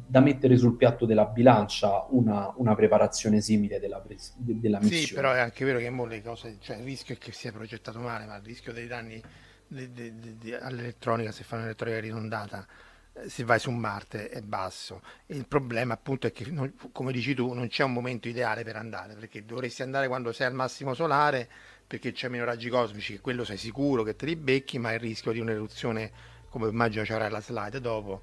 [0.08, 5.06] da mettere sul piatto della bilancia una, una preparazione simile della, pres- della missione.
[5.06, 8.00] Sì, però è anche vero che le cose, cioè il rischio è che sia progettato
[8.00, 9.22] male, ma il rischio dei danni
[9.68, 12.68] di, di, di, all'elettronica se fa un'elettronica ridondata
[13.14, 15.02] eh, se vai su Marte è basso.
[15.28, 18.76] Il problema appunto è che, non, come dici tu, non c'è un momento ideale per
[18.76, 21.50] andare, perché dovresti andare quando sei al massimo solare,
[21.88, 25.00] perché c'è meno raggi cosmici, che quello sei sicuro che te li becchi, ma il
[25.00, 26.12] rischio di un'eruzione
[26.56, 28.22] come immagino avrà la slide dopo,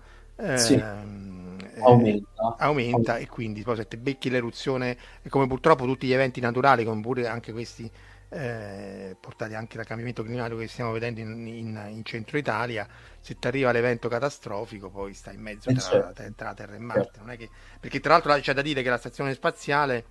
[0.56, 0.72] sì.
[0.72, 2.56] ehm, aumenta.
[2.58, 6.40] Eh, aumenta e quindi poi se te becchi l'eruzione, e come purtroppo tutti gli eventi
[6.40, 7.90] naturali, come pure anche questi
[8.30, 12.88] eh, portati anche dal cambiamento climatico che stiamo vedendo in, in, in centro Italia,
[13.20, 16.12] se ti arriva l'evento catastrofico poi stai in mezzo tra, certo.
[16.14, 17.18] tra, tra, Terra e Marte.
[17.18, 20.04] Non è che, perché tra l'altro c'è da dire che la stazione spaziale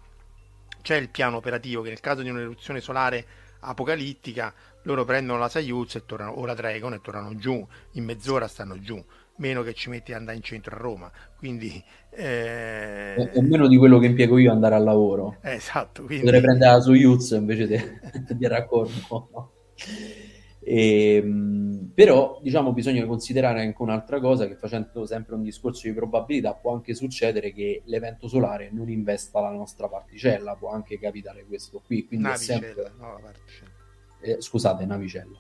[0.84, 3.26] c'è il piano operativo che nel caso di un'eruzione solare
[3.61, 4.53] apocalittica
[4.84, 8.80] loro prendono la Soyuz e tornano, o la Dragon e tornano giù, in mezz'ora stanno
[8.80, 9.04] giù,
[9.38, 11.84] meno che ci metti ad andare in centro a Roma, quindi...
[12.10, 13.16] Eh...
[13.16, 15.38] È, meno di quello che impiego io andare al lavoro.
[15.42, 16.04] Esatto.
[16.04, 16.24] Quindi...
[16.24, 17.78] Potrei prendere la Soyuz invece di,
[18.36, 19.52] di raccordo.
[20.64, 21.24] E,
[21.92, 26.74] però diciamo bisogna considerare anche un'altra cosa che facendo sempre un discorso di probabilità può
[26.74, 32.06] anche succedere che l'evento solare non investa la nostra particella può anche capitare questo qui
[32.06, 32.92] quindi Navicella, sempre...
[32.96, 33.70] no, la particella
[34.22, 35.38] eh, scusate, navicella.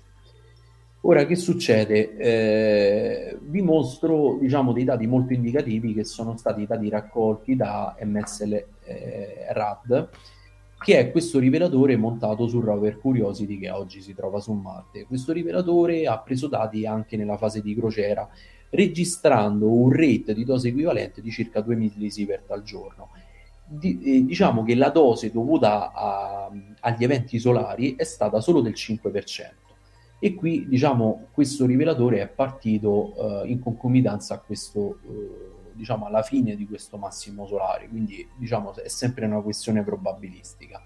[1.03, 2.15] Ora che succede?
[2.15, 8.53] Eh, vi mostro diciamo, dei dati molto indicativi che sono stati dati raccolti da MSL
[8.83, 10.09] eh, RAD,
[10.77, 15.05] che è questo rivelatore montato sul rover Curiosity che oggi si trova su Marte.
[15.05, 18.29] Questo rivelatore ha preso dati anche nella fase di crociera,
[18.69, 23.09] registrando un rate di dose equivalente di circa 2 millisievert al giorno
[23.71, 26.51] di, eh, diciamo che la dose dovuta a,
[26.81, 29.59] agli eventi solari è stata solo del 5%.
[30.19, 36.21] E qui, diciamo, questo rivelatore è partito eh, in concomitanza a questo, eh, diciamo, alla
[36.21, 40.83] fine di questo massimo solare, quindi, diciamo, è sempre una questione probabilistica.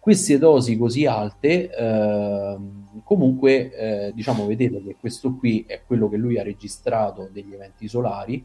[0.00, 6.16] Queste dosi così alte, ehm, comunque, eh, diciamo, vedete che questo qui è quello che
[6.16, 8.44] lui ha registrato degli eventi solari,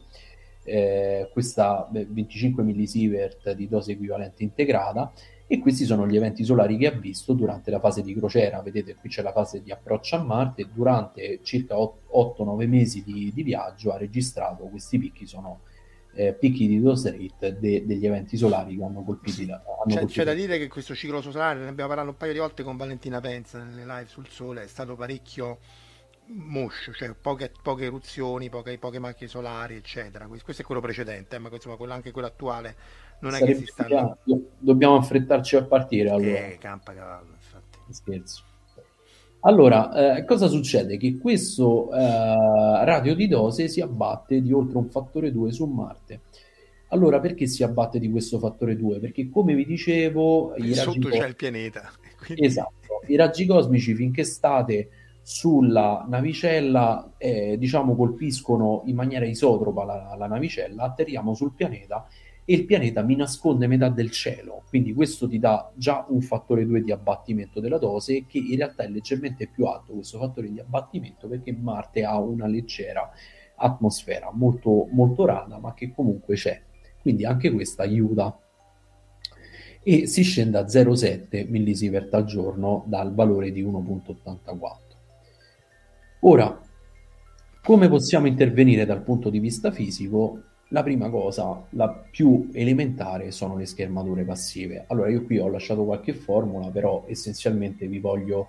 [0.64, 5.12] eh, questa 25 millisievert di dose equivalente integrata
[5.46, 8.62] e questi sono gli eventi solari che ha visto durante la fase di crociera.
[8.62, 13.30] Vedete qui c'è la fase di approccio a Marte e durante circa 8-9 mesi di,
[13.32, 15.60] di, viaggio ha registrato questi picchi, sono
[16.14, 19.56] eh, picchi di dose rate de, degli eventi solari che hanno colpito la...
[19.56, 22.32] Hanno c'è, colpito c'è, da dire che questo ciclo solare, ne abbiamo parlato un paio
[22.32, 25.58] di volte con Valentina Penza nelle live sul Sole, è stato parecchio
[26.26, 30.26] moscio, cioè poche, poche eruzioni, poche, poche, macchie solari, eccetera.
[30.26, 32.76] Questo è quello precedente, eh, ma insomma quello, anche quello attuale
[33.20, 34.18] non Sarebbe è che si stanno...
[34.58, 36.46] Dobbiamo affrettarci a partire allora.
[36.46, 37.78] Eh, campa cavallo, infatti.
[37.90, 38.44] Scherzo.
[39.40, 40.96] Allora, eh, cosa succede?
[40.96, 46.20] Che questo eh, radio di dose si abbatte di oltre un fattore 2 su Marte.
[46.88, 49.00] Allora, perché si abbatte di questo fattore 2?
[49.00, 50.54] Perché, come vi dicevo...
[50.72, 51.90] Sotto c'è il pianeta.
[52.24, 52.46] Quindi...
[52.46, 54.88] Esatto, i raggi cosmici finché state
[55.26, 62.06] sulla navicella, eh, diciamo, colpiscono in maniera isotropa la, la, navicella, atterriamo sul pianeta
[62.44, 66.66] e il pianeta mi nasconde metà del cielo, quindi questo ti dà già un fattore
[66.66, 70.60] 2 di abbattimento della dose che in realtà è leggermente più alto questo fattore di
[70.60, 73.10] abbattimento perché Marte ha una leggera
[73.56, 76.60] atmosfera molto, molto rara ma che comunque c'è,
[77.00, 78.38] quindi anche questa aiuta.
[79.86, 84.83] E si scende a 0,7 millisievert al giorno dal valore di 1.84.
[86.26, 86.58] Ora,
[87.62, 90.40] come possiamo intervenire dal punto di vista fisico?
[90.68, 94.86] La prima cosa, la più elementare, sono le schermature passive.
[94.88, 98.48] Allora, io qui ho lasciato qualche formula, però essenzialmente vi voglio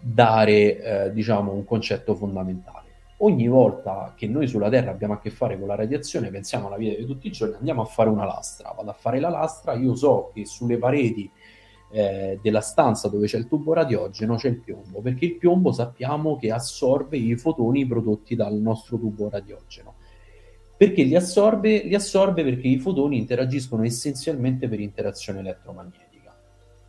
[0.00, 2.90] dare, eh, diciamo, un concetto fondamentale.
[3.22, 6.76] ogni volta che noi sulla Terra abbiamo a che fare con la radiazione, pensiamo alla
[6.76, 9.74] vita di tutti i giorni, andiamo a fare una lastra, vado a fare la lastra,
[9.74, 11.30] io so che sulle pareti
[11.92, 16.38] eh, della stanza dove c'è il tubo radiogeno c'è il piombo, perché il piombo sappiamo
[16.38, 19.94] che assorbe i fotoni prodotti dal nostro tubo radiogeno.
[20.76, 21.82] Perché li assorbe?
[21.84, 26.34] Li assorbe perché i fotoni interagiscono essenzialmente per interazione elettromagnetica.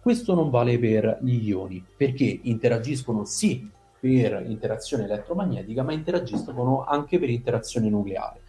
[0.02, 7.20] Questo non vale per gli ioni, perché interagiscono sì per interazione elettromagnetica, ma interagiscono anche
[7.20, 8.42] per interazione nucleare.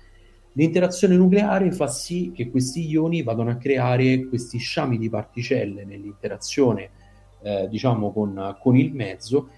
[0.56, 6.90] L'interazione nucleare fa sì che questi ioni vadano a creare questi sciami di particelle nell'interazione,
[7.42, 9.48] eh, diciamo, con, con il mezzo,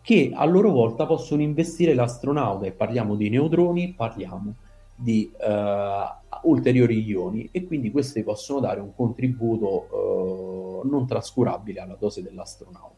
[0.00, 4.54] che a loro volta possono investire l'astronauta e parliamo di neutroni, parliamo
[4.94, 11.96] di uh, ulteriori ioni e quindi questi possono dare un contributo uh, non trascurabile alla
[11.96, 12.97] dose dell'astronauta.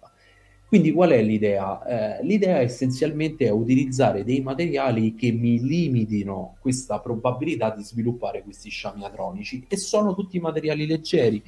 [0.71, 2.21] Quindi qual è l'idea?
[2.21, 8.71] Eh, l'idea essenzialmente è utilizzare dei materiali che mi limitino questa probabilità di sviluppare questi
[8.71, 11.43] sciami atronici e sono tutti materiali leggeri.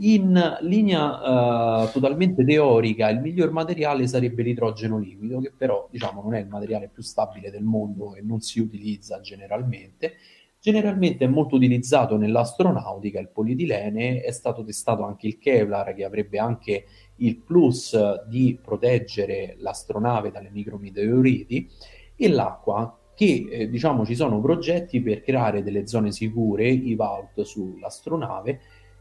[0.00, 6.34] In linea uh, totalmente teorica, il miglior materiale sarebbe l'idrogeno liquido, che però diciamo, non
[6.34, 10.12] è il materiale più stabile del mondo e non si utilizza generalmente.
[10.62, 16.38] Generalmente è molto utilizzato nell'astronautica il polietilene, è stato testato anche il Kevlar, che avrebbe
[16.38, 16.84] anche
[17.16, 17.98] il plus
[18.28, 21.68] di proteggere l'astronave dalle micrometeoriti
[22.14, 27.40] e l'acqua che eh, diciamo ci sono progetti per creare delle zone sicure, i vault
[27.40, 28.60] sull'astronave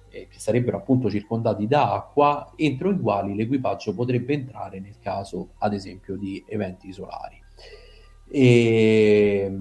[0.09, 5.51] eh, che sarebbero appunto circondati da acqua entro i quali l'equipaggio potrebbe entrare nel caso
[5.59, 7.39] ad esempio di eventi solari.
[8.27, 9.51] E,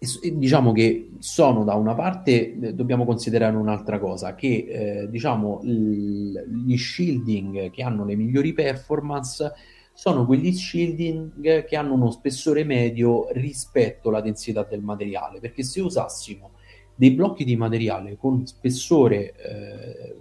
[0.00, 5.60] ehm, diciamo che sono da una parte, eh, dobbiamo considerare un'altra cosa, che eh, diciamo
[5.62, 9.52] l- gli shielding che hanno le migliori performance
[9.92, 15.82] sono quegli shielding che hanno uno spessore medio rispetto alla densità del materiale, perché se
[15.82, 16.52] usassimo
[16.94, 20.16] dei blocchi di materiale con spessore eh,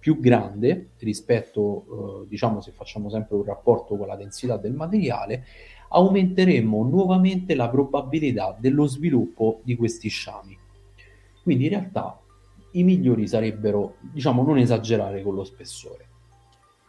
[0.00, 5.44] più grande rispetto, eh, diciamo, se facciamo sempre un rapporto con la densità del materiale,
[5.94, 10.58] aumenteremmo nuovamente la probabilità dello sviluppo di questi sciami.
[11.42, 12.18] Quindi in realtà
[12.72, 16.08] i migliori sarebbero, diciamo, non esagerare con lo spessore.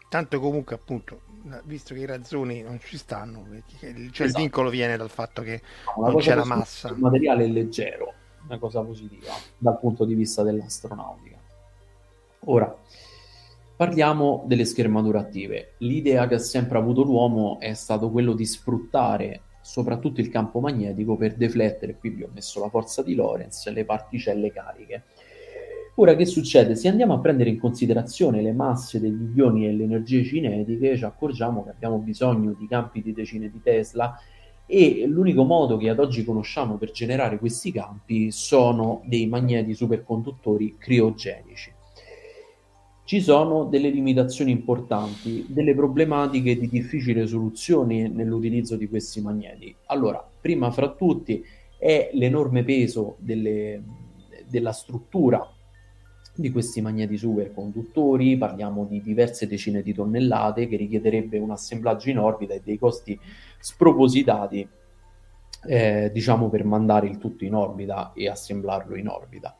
[0.09, 1.21] Tanto comunque appunto,
[1.65, 3.45] visto che i razzoni non ci stanno,
[3.79, 4.23] cioè esatto.
[4.23, 5.61] il vincolo viene dal fatto che
[5.97, 6.89] no, non c'è la massa.
[6.89, 8.13] Il materiale è leggero,
[8.47, 11.37] una cosa positiva dal punto di vista dell'astronautica.
[12.45, 12.75] Ora,
[13.77, 15.73] Parliamo delle schermature attive.
[15.79, 21.17] L'idea che ha sempre avuto l'uomo è stato quello di sfruttare soprattutto il campo magnetico
[21.17, 25.03] per deflettere, qui vi ho messo la forza di Lorentz, le particelle cariche.
[25.95, 26.77] Ora che succede?
[26.77, 31.03] Se andiamo a prendere in considerazione le masse degli ioni e le energie cinetiche, ci
[31.03, 34.17] accorgiamo che abbiamo bisogno di campi di decine di Tesla
[34.65, 40.77] e l'unico modo che ad oggi conosciamo per generare questi campi sono dei magneti superconduttori
[40.77, 41.74] criogenici
[43.05, 49.73] ci sono delle limitazioni importanti, delle problematiche di difficile soluzione nell'utilizzo di questi magneti.
[49.85, 51.43] Allora, prima fra tutti
[51.77, 53.81] è l'enorme peso delle,
[54.47, 55.47] della struttura
[56.33, 62.17] di questi magneti superconduttori, parliamo di diverse decine di tonnellate che richiederebbe un assemblaggio in
[62.17, 63.17] orbita e dei costi
[63.59, 64.67] spropositati,
[65.67, 69.55] eh, diciamo, per mandare il tutto in orbita e assemblarlo in orbita.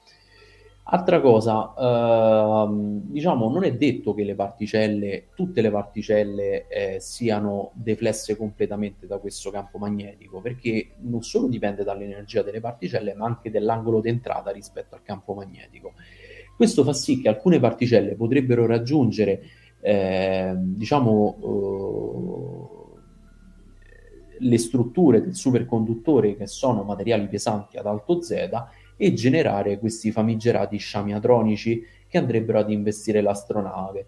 [0.88, 7.72] Altra cosa, ehm, diciamo, non è detto che le particelle, tutte le particelle eh, siano
[7.74, 13.50] deflesse completamente da questo campo magnetico, perché non solo dipende dall'energia delle particelle, ma anche
[13.50, 15.94] dall'angolo d'entrata rispetto al campo magnetico.
[16.56, 19.42] Questo fa sì che alcune particelle potrebbero raggiungere,
[19.82, 22.84] eh, diciamo, eh,
[24.38, 28.50] le strutture del superconduttore che sono materiali pesanti ad alto Z
[28.98, 34.08] e generare questi famigerati sciami atronici che andrebbero ad investire l'astronave.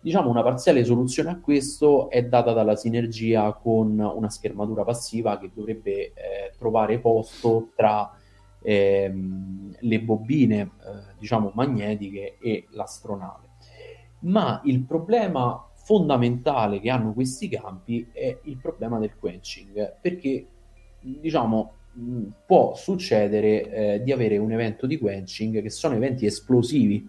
[0.00, 5.50] Diciamo una parziale soluzione a questo è data dalla sinergia con una schermatura passiva che
[5.52, 6.12] dovrebbe eh,
[6.56, 8.16] trovare posto tra
[8.62, 13.48] ehm, le bobine eh, diciamo magnetiche e l'astronave.
[14.20, 20.46] Ma il problema fondamentale che hanno questi campi è il problema del quenching, perché
[21.00, 21.72] diciamo
[22.44, 27.08] può succedere eh, di avere un evento di quenching che sono eventi esplosivi.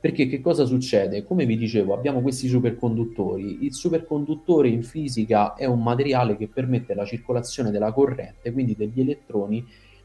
[0.00, 1.24] Perché che cosa succede?
[1.24, 3.64] Come vi dicevo, abbiamo questi superconduttori.
[3.64, 9.00] Il superconduttore in fisica è un materiale che permette la circolazione della corrente, quindi degli
[9.00, 9.62] elettroni,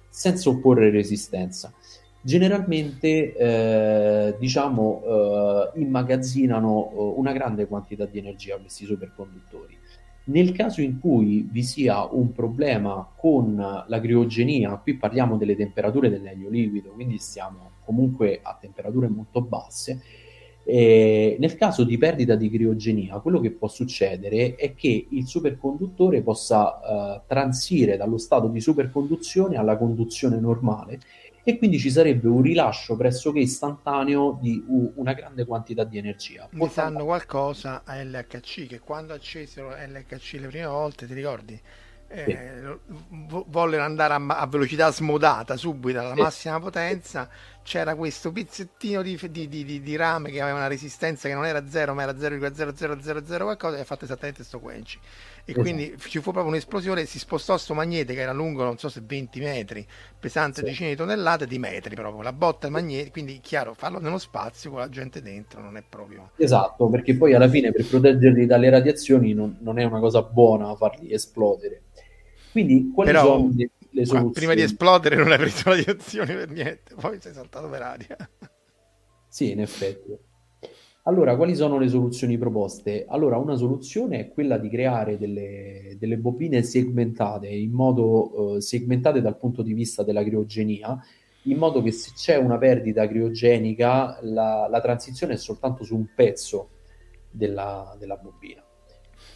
[0.09, 1.73] senza opporre resistenza.
[2.21, 9.77] Generalmente, eh, diciamo, eh, immagazzinano eh, una grande quantità di energia questi superconduttori
[10.27, 16.09] Nel caso in cui vi sia un problema con la criogenia, qui parliamo delle temperature
[16.09, 20.01] dell'elio liquido, quindi stiamo comunque a temperature molto basse,
[20.67, 26.23] eh, nel caso di perdita di criogenia, quello che può succedere è che il superconduttore
[26.23, 30.99] possa eh, transire dallo stato di superconduzione alla conduzione normale
[31.47, 34.63] e quindi ci sarebbe un rilascio pressoché istantaneo di
[34.95, 36.47] una grande quantità di energia.
[36.53, 41.61] Mi sanno qualcosa a LHC che quando accesero LHC le prime volte, ti ricordi?
[42.07, 42.79] Eh,
[43.47, 47.29] vollero andare a, a, velocità smodata subito alla massima potenza
[47.65, 51.67] c'era questo pezzettino di, di, di, di, rame che aveva una resistenza che non era
[51.67, 55.61] 0 ma era 0,0000 qualcosa e ha fatto esattamente questo quenci e esatto.
[55.61, 59.01] quindi ci fu proprio un'esplosione si spostò questo magnete che era lungo non so se
[59.03, 59.83] 20 metri
[60.19, 60.63] pesante sì.
[60.63, 64.81] decine di tonnellate di metri proprio la botta magnete quindi chiaro farlo nello spazio con
[64.81, 69.33] la gente dentro non è proprio esatto perché poi alla fine per proteggerli dalle radiazioni
[69.33, 71.81] non, non è una cosa buona farli esplodere
[72.51, 73.51] quindi Però, sono
[73.95, 74.31] le, soluzioni?
[74.33, 78.17] Prima di esplodere non hai preso la direzione per niente, poi sei saltato per aria.
[79.27, 80.17] Sì, in effetti.
[81.03, 83.05] Allora, quali sono le soluzioni proposte?
[83.07, 89.21] Allora, una soluzione è quella di creare delle, delle bobine segmentate, in modo eh, segmentate
[89.21, 90.99] dal punto di vista della criogenia,
[91.43, 96.07] in modo che se c'è una perdita criogenica, la, la transizione è soltanto su un
[96.15, 96.69] pezzo
[97.29, 98.64] della, della bobina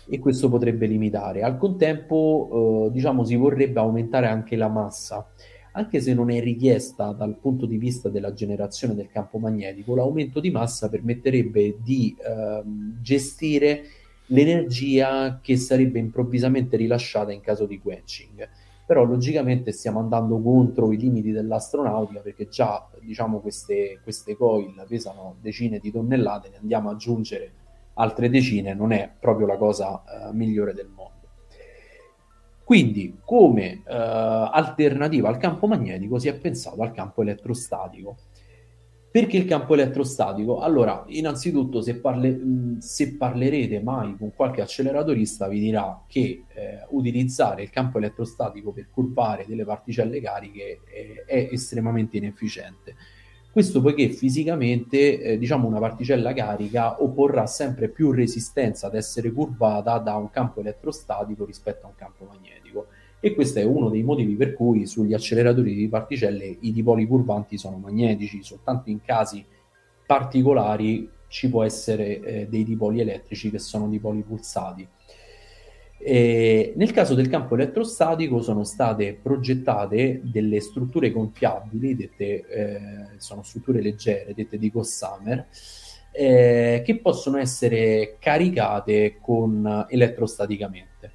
[0.10, 1.44] e questo potrebbe limitare.
[1.44, 5.30] Al contempo, eh, diciamo, si vorrebbe aumentare anche la massa,
[5.74, 10.40] anche se non è richiesta dal punto di vista della generazione del campo magnetico, l'aumento
[10.40, 12.64] di massa permetterebbe di eh,
[13.02, 13.84] gestire
[14.28, 18.50] l'energia che sarebbe improvvisamente rilasciata in caso di quenching.
[18.86, 25.36] Però logicamente stiamo andando contro i limiti dell'astronautica perché già diciamo, queste, queste coil pesano
[25.40, 27.52] decine di tonnellate, ne andiamo ad aggiungere
[28.00, 31.18] altre decine non è proprio la cosa uh, migliore del mondo.
[32.64, 38.18] Quindi, come uh, alternativa al campo magnetico, si è pensato al campo elettrostatico.
[39.12, 40.60] Perché il campo elettrostatico?
[40.60, 47.64] Allora, innanzitutto, se, parle- se parlerete mai con qualche acceleratorista, vi dirà che eh, utilizzare
[47.64, 52.96] il campo elettrostatico per curvare delle particelle cariche è, è estremamente inefficiente
[53.60, 59.98] questo poiché fisicamente, eh, diciamo, una particella carica opporrà sempre più resistenza ad essere curvata
[59.98, 62.88] da un campo elettrostatico rispetto a un campo magnetico.
[63.20, 67.58] E questo è uno dei motivi per cui sugli acceleratori di particelle i dipoli curvanti
[67.58, 69.44] sono magnetici, soltanto in casi
[70.06, 74.88] particolari ci può essere eh, dei dipoli elettrici che sono dipoli pulsati.
[76.02, 82.80] E nel caso del campo elettrostatico sono state progettate delle strutture gonfiabili, dette, eh,
[83.18, 85.48] sono strutture leggere, dette di Gossamer,
[86.12, 91.12] eh, che possono essere caricate con elettrostaticamente.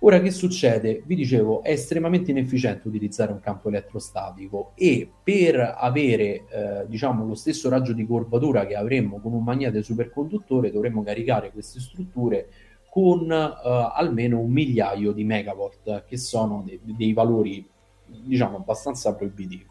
[0.00, 1.02] Ora che succede?
[1.04, 7.34] Vi dicevo, è estremamente inefficiente utilizzare un campo elettrostatico e per avere eh, diciamo, lo
[7.34, 12.48] stesso raggio di curvatura che avremmo con un magnete superconduttore dovremmo caricare queste strutture
[12.96, 17.62] con uh, almeno un migliaio di megawatt, che sono de- dei valori,
[18.06, 19.66] diciamo, abbastanza proibitivi.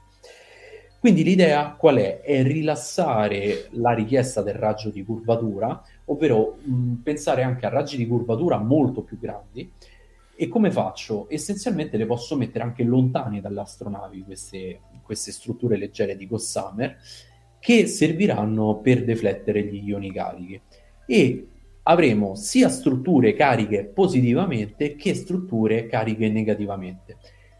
[0.99, 2.21] Quindi l'idea qual è?
[2.21, 8.05] È rilassare la richiesta del raggio di curvatura, ovvero mh, pensare anche a raggi di
[8.05, 9.71] curvatura molto più grandi.
[10.35, 11.25] E come faccio?
[11.27, 16.95] Essenzialmente le posso mettere anche lontane dalle astronavi queste, queste strutture leggere di Gossamer
[17.57, 20.61] che serviranno per deflettere gli ioni carichi.
[21.07, 21.47] E
[21.87, 27.17] avremo sia strutture cariche positivamente che strutture cariche negativamente.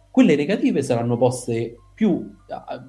[0.09, 2.35] Quelle negative saranno poste più,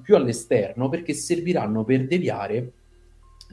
[0.01, 2.71] più all'esterno perché serviranno per deviare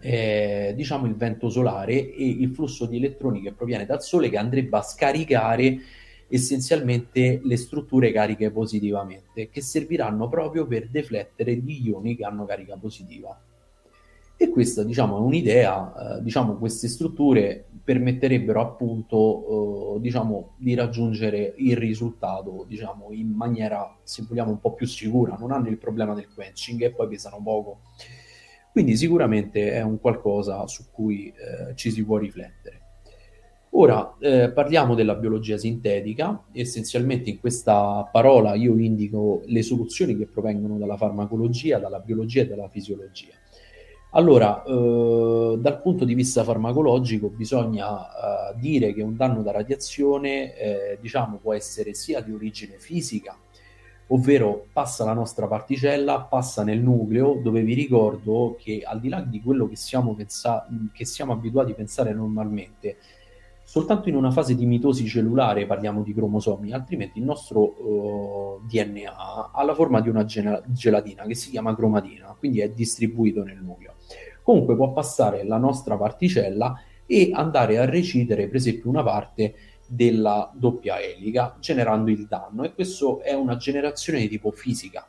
[0.01, 4.39] eh, diciamo il vento solare e il flusso di elettroni che proviene dal Sole che
[4.39, 5.78] andrebbe a scaricare
[6.28, 12.77] essenzialmente le strutture cariche positivamente che serviranno proprio per deflettere gli ioni che hanno carica
[12.77, 13.39] positiva.
[14.36, 21.55] E questa, diciamo, è un'idea, eh, diciamo, queste strutture permetterebbero appunto, eh, diciamo, di raggiungere
[21.59, 25.36] il risultato, diciamo, in maniera, se vogliamo, un po' più sicura.
[25.39, 27.81] Non hanno il problema del quenching e poi pesano poco.
[28.73, 32.81] Quindi sicuramente è un qualcosa su cui eh, ci si può riflettere.
[33.77, 36.44] Ora eh, parliamo della biologia sintetica.
[36.52, 42.47] Essenzialmente in questa parola io indico le soluzioni che provengono dalla farmacologia, dalla biologia e
[42.47, 43.35] dalla fisiologia.
[44.16, 50.57] Allora, eh, dal punto di vista farmacologico bisogna eh, dire che un danno da radiazione
[50.57, 53.36] eh, diciamo, può essere sia di origine fisica,
[54.09, 59.20] ovvero passa la nostra particella, passa nel nucleo, dove vi ricordo che al di là
[59.20, 62.99] di quello che siamo, pensa- che siamo abituati a pensare normalmente,
[63.65, 69.51] soltanto in una fase di mitosi cellulare parliamo di cromosomi, altrimenti il nostro uh, DNA
[69.51, 73.94] ha la forma di una gelatina che si chiama cromatina, quindi è distribuito nel nucleo.
[74.45, 79.55] Comunque può passare la nostra particella e andare a recidere per esempio una parte
[79.87, 82.62] della doppia elica generando il danno.
[82.62, 85.07] E questo è una generazione di tipo fisica.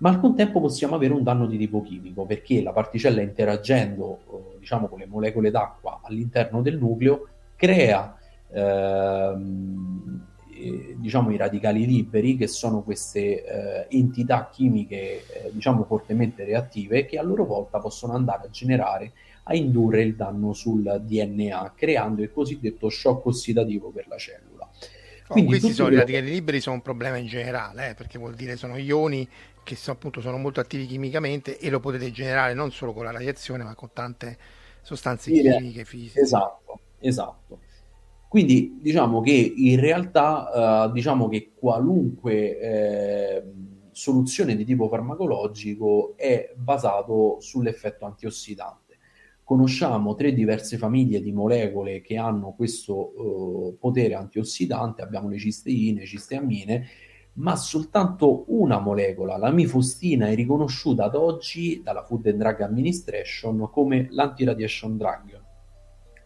[0.00, 4.58] Ma al contempo possiamo avere un danno di tipo chimico perché la particella interagendo eh,
[4.58, 7.26] diciamo con le molecole d'acqua all'interno del nucleo
[7.56, 8.14] crea
[8.52, 10.26] ehm,
[10.58, 17.06] eh, diciamo i radicali liberi che sono queste eh, entità chimiche eh, diciamo fortemente reattive
[17.06, 19.12] che a loro volta possono andare a generare
[19.44, 24.68] a indurre il danno sul DNA creando il cosiddetto shock ossidativo per la cellula.
[25.28, 28.34] Oh, Quindi questi sono i radicali liberi sono un problema in generale, eh, perché vuol
[28.34, 29.28] dire sono ioni
[29.62, 33.10] che sono, appunto sono molto attivi chimicamente e lo potete generare non solo con la
[33.10, 34.38] radiazione, ma con tante
[34.80, 36.20] sostanze sì, chimiche, fisiche.
[36.20, 37.60] Esatto, esatto.
[38.28, 43.44] Quindi diciamo che in realtà uh, diciamo che qualunque eh,
[43.90, 48.98] soluzione di tipo farmacologico è basato sull'effetto antiossidante.
[49.42, 56.04] Conosciamo tre diverse famiglie di molecole che hanno questo uh, potere antiossidante, abbiamo le cisteine,
[56.04, 56.86] cisteamine,
[57.38, 63.70] ma soltanto una molecola, la mifostina, è riconosciuta ad oggi dalla Food and Drug Administration
[63.70, 65.42] come l'anti-radiation drug,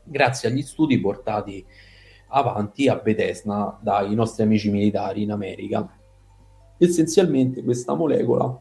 [0.03, 1.65] grazie agli studi portati
[2.33, 5.87] avanti a Bethesda dai nostri amici militari in America.
[6.79, 8.59] Essenzialmente questa molecola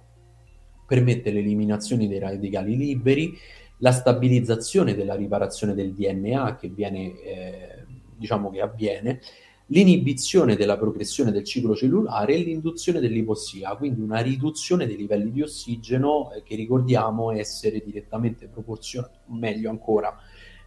[0.86, 3.34] permette l'eliminazione dei radicali liberi,
[3.78, 7.86] la stabilizzazione della riparazione del DNA che viene, eh,
[8.18, 9.22] diciamo che avviene,
[9.68, 15.42] l'inibizione della progressione del ciclo cellulare e l'induzione dell'ipossia, quindi una riduzione dei livelli di
[15.42, 20.16] ossigeno eh, che ricordiamo essere direttamente proporzionale, meglio ancora,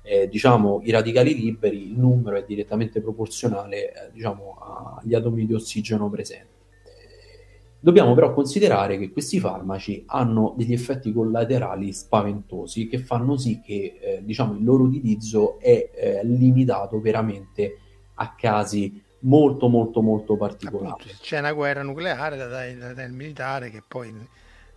[0.06, 5.55] eh, diciamo i radicali liberi, il numero è direttamente proporzionale eh, diciamo, agli atomi di
[5.55, 6.52] ossigeno presenti.
[7.81, 13.98] Dobbiamo però considerare che questi farmaci hanno degli effetti collaterali spaventosi che fanno sì che
[14.01, 17.78] eh, diciamo, il loro utilizzo è eh, limitato veramente
[18.14, 20.93] a casi molto molto molto particolari.
[20.93, 24.14] Appunto, c'è una guerra nucleare da, da, da, militare che poi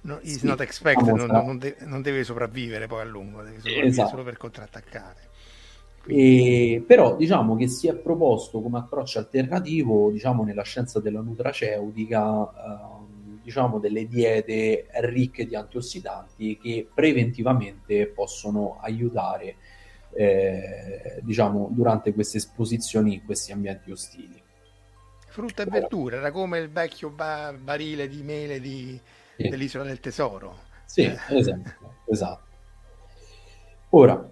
[0.01, 3.57] no, is sì, not expected, non, non, deve, non, deve sopravvivere poi a lungo, deve
[3.57, 4.09] sopravvivere esatto.
[4.09, 5.25] solo per contrattaccare.
[6.09, 12.49] E, però diciamo che si è proposto come approccio alternativo diciamo nella scienza della nutraceutica
[12.49, 12.97] eh,
[13.47, 19.55] diciamo, delle diete ricche di antiossidanti che preventivamente possono aiutare
[20.11, 24.43] eh, diciamo, durante queste esposizioni in questi ambienti ostili.
[25.27, 28.99] Frutta e verdura, era come il vecchio ba- barile di mele di,
[29.37, 29.49] sì.
[29.49, 30.65] dell'isola del tesoro.
[30.85, 31.17] Sì, eh.
[31.29, 31.71] esatto,
[32.05, 32.45] esatto.
[33.89, 34.29] Ora,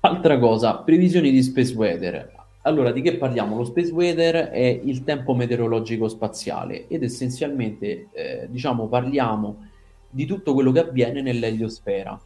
[0.00, 2.38] altra cosa, previsioni di space weather.
[2.62, 3.56] Allora, di che parliamo?
[3.56, 9.68] Lo space weather è il tempo meteorologico spaziale ed essenzialmente, eh, diciamo, parliamo
[10.10, 12.20] di tutto quello che avviene nell'eliosfera.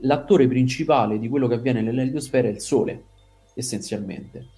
[0.00, 3.04] L'attore principale di quello che avviene nell'eliosfera è il Sole,
[3.54, 4.48] essenzialmente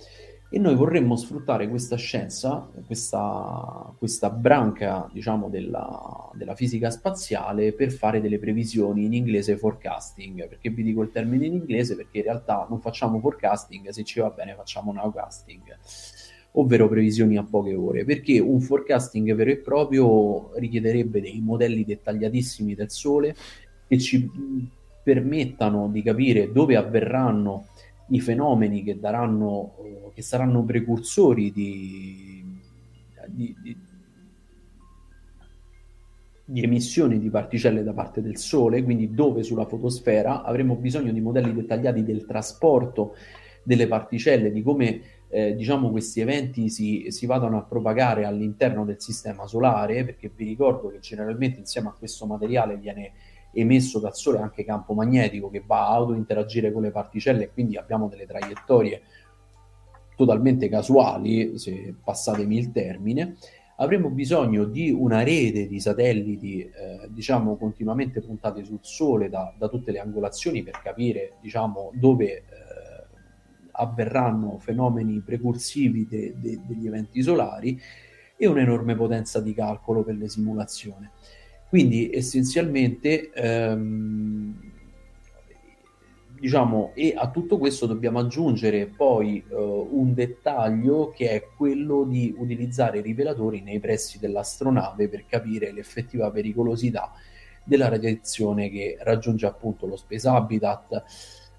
[0.55, 7.91] e noi vorremmo sfruttare questa scienza, questa, questa branca diciamo, della, della, fisica spaziale per
[7.91, 10.47] fare delle previsioni in inglese forecasting.
[10.47, 11.97] Perché vi dico il termine in inglese?
[11.97, 15.77] Perché in realtà non facciamo forecasting, se ci va bene facciamo nowcasting,
[16.53, 18.05] ovvero previsioni a poche ore.
[18.05, 23.35] Perché un forecasting vero e proprio richiederebbe dei modelli dettagliatissimi del Sole
[23.89, 24.31] che ci
[25.03, 27.67] permettano di capire dove avverranno
[28.09, 32.61] i fenomeni che, daranno, eh, che saranno precursori di,
[33.29, 33.77] di, di,
[36.45, 41.21] di, emissioni di particelle da parte del Sole, quindi dove sulla fotosfera avremo bisogno di
[41.21, 43.15] modelli dettagliati del trasporto
[43.63, 49.01] delle particelle, di come eh, diciamo questi eventi si, si vadano a propagare all'interno del
[49.01, 53.13] sistema solare, perché vi ricordo che generalmente insieme a questo materiale viene
[53.55, 57.77] emesso dal Sole anche campo magnetico che va a autointeragire con le particelle e quindi
[57.77, 59.03] abbiamo delle traiettorie
[60.17, 63.37] totalmente casuali, se passatemi il termine,
[63.77, 69.69] avremo bisogno di una rete di satelliti, eh, diciamo, continuamente puntati sul Sole da, da,
[69.69, 72.43] tutte le angolazioni per capire, diciamo, dove eh,
[73.73, 77.81] avverranno fenomeni precursivi de, de, degli eventi solari
[78.37, 81.09] e un'enorme potenza di calcolo per le simulazioni.
[81.75, 84.55] Quindi essenzialmente, ehm,
[86.39, 92.33] diciamo, e a tutto questo dobbiamo aggiungere poi eh, un dettaglio che è quello di
[92.39, 97.11] utilizzare i rivelatori nei pressi dell'astronave per capire l'effettiva pericolosità
[97.65, 101.03] della radiazione che raggiunge appunto lo space habitat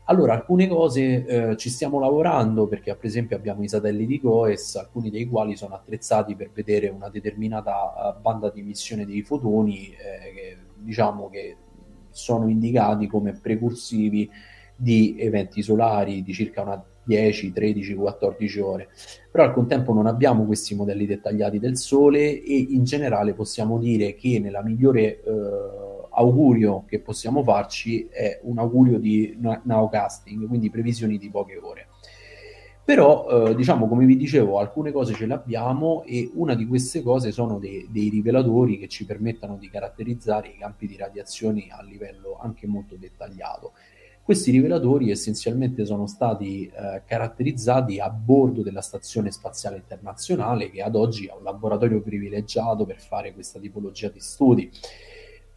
[0.07, 5.09] Allora, alcune cose eh, ci stiamo lavorando perché, per esempio, abbiamo i satelliti GOES, alcuni
[5.09, 10.33] dei quali sono attrezzati per vedere una determinata uh, banda di emissione dei fotoni, eh,
[10.33, 11.57] che, diciamo che
[12.11, 14.29] sono indicati come precursivi
[14.75, 18.89] di eventi solari di circa una 10, 13, 14 ore.
[19.31, 24.13] Però al contempo non abbiamo questi modelli dettagliati del Sole e in generale possiamo dire
[24.13, 31.17] che nella migliore eh, augurio che possiamo farci è un augurio di nowcasting, quindi previsioni
[31.17, 31.87] di poche ore.
[32.85, 37.01] Però, eh, diciamo, come vi dicevo, alcune cose ce le abbiamo e una di queste
[37.01, 41.81] cose sono dei, dei rivelatori che ci permettono di caratterizzare i campi di radiazione a
[41.81, 43.71] livello anche molto dettagliato.
[44.21, 50.95] Questi rivelatori essenzialmente sono stati eh, caratterizzati a bordo della Stazione Spaziale Internazionale, che ad
[50.95, 54.71] oggi è un laboratorio privilegiato per fare questa tipologia di studi.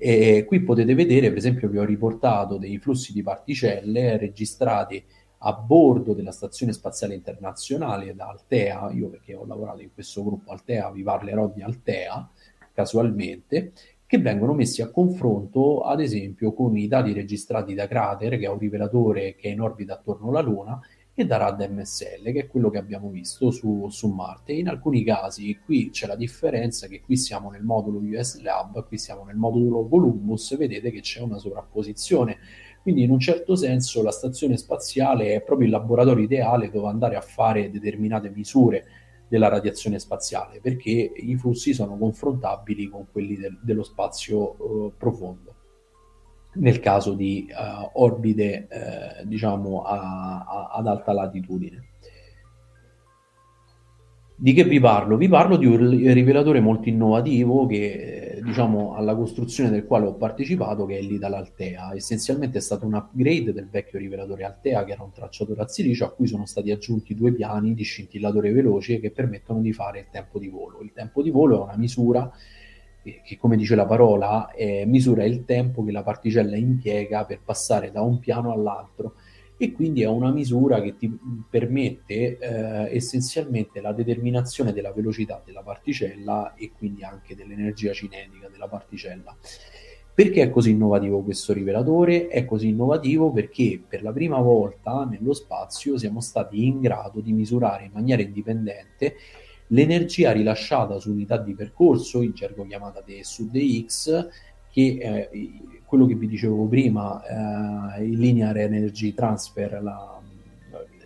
[0.01, 5.03] E qui potete vedere, per esempio, vi ho riportato dei flussi di particelle registrati
[5.39, 10.53] a bordo della Stazione Spaziale Internazionale da Altea, io perché ho lavorato in questo gruppo
[10.53, 12.31] Altea, vi parlerò di Altea
[12.73, 13.73] casualmente,
[14.07, 18.49] che vengono messi a confronto ad esempio con i dati registrati da Crater, che è
[18.49, 20.81] un rivelatore che è in orbita attorno alla Luna,
[21.21, 24.53] e da RAD MSL, che è quello che abbiamo visto su, su, Marte.
[24.53, 28.99] In alcuni casi qui c'è la differenza che qui siamo nel modulo US Lab, qui
[28.99, 32.39] siamo nel modulo Columbus, vedete che c'è una sovrapposizione.
[32.83, 37.17] Quindi in un certo senso la stazione spaziale è proprio il laboratorio ideale dove andare
[37.17, 38.85] a fare determinate misure
[39.29, 45.58] della radiazione spaziale, perché i flussi sono confrontabili con quelli del, dello spazio uh, profondo
[46.55, 51.83] nel caso di uh, orbite eh, diciamo a, a, ad alta latitudine.
[54.41, 55.17] Di che vi parlo?
[55.17, 60.15] Vi parlo di un rivelatore molto innovativo che, eh, diciamo, alla costruzione del quale ho
[60.15, 61.93] partecipato, che è l'Idal Altea.
[61.93, 66.05] Essenzialmente è stato un upgrade del vecchio rivelatore Altea, che era un tracciatore a silicio,
[66.05, 70.07] a cui sono stati aggiunti due piani di scintillatore veloce che permettono di fare il
[70.09, 70.83] tempo di volo.
[70.83, 72.31] Il tempo di volo è una misura
[73.25, 77.91] che, come dice la parola, eh, misura il tempo che la particella impiega per passare
[77.91, 79.15] da un piano all'altro
[79.61, 81.19] e quindi è una misura che ti
[81.51, 88.69] permette eh, essenzialmente la determinazione della velocità della particella e quindi anche dell'energia cinetica della
[88.69, 89.37] particella.
[90.15, 92.29] Perché è così innovativo questo rivelatore?
[92.29, 97.33] È così innovativo perché per la prima volta nello spazio siamo stati in grado di
[97.33, 99.15] misurare in maniera indipendente
[99.69, 104.29] l'energia rilasciata su unità di percorso, in gergo chiamata de su dx,
[104.71, 105.31] che è
[105.85, 110.21] quello che vi dicevo prima, eh, il linear energy transfer, la,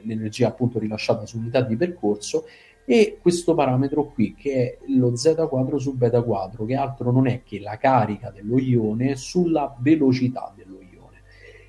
[0.02, 2.44] l'energia appunto rilasciata su unità di percorso,
[2.84, 7.28] e questo parametro qui che è lo z quadro su beta quadro, che altro non
[7.28, 11.22] è che la carica dello ione sulla velocità dello ione,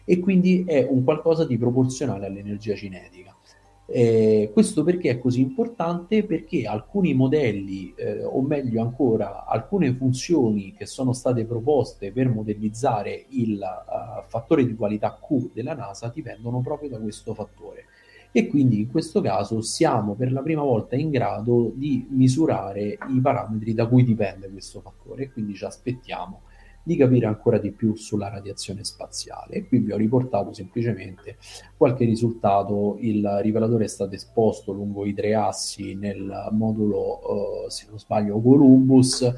[0.03, 3.35] e quindi è un qualcosa di proporzionale all'energia cinetica.
[3.85, 6.23] Eh, questo perché è così importante?
[6.23, 13.25] Perché alcuni modelli, eh, o meglio ancora, alcune funzioni che sono state proposte per modellizzare
[13.29, 17.85] il uh, fattore di qualità Q della NASA dipendono proprio da questo fattore.
[18.31, 23.19] E quindi in questo caso siamo per la prima volta in grado di misurare i
[23.21, 26.41] parametri da cui dipende questo fattore e quindi ci aspettiamo
[26.83, 29.55] di capire ancora di più sulla radiazione spaziale.
[29.55, 31.37] E qui vi ho riportato semplicemente
[31.77, 32.97] qualche risultato.
[32.99, 38.41] Il rivelatore è stato esposto lungo i tre assi nel modulo, eh, se non sbaglio,
[38.41, 39.33] Columbus.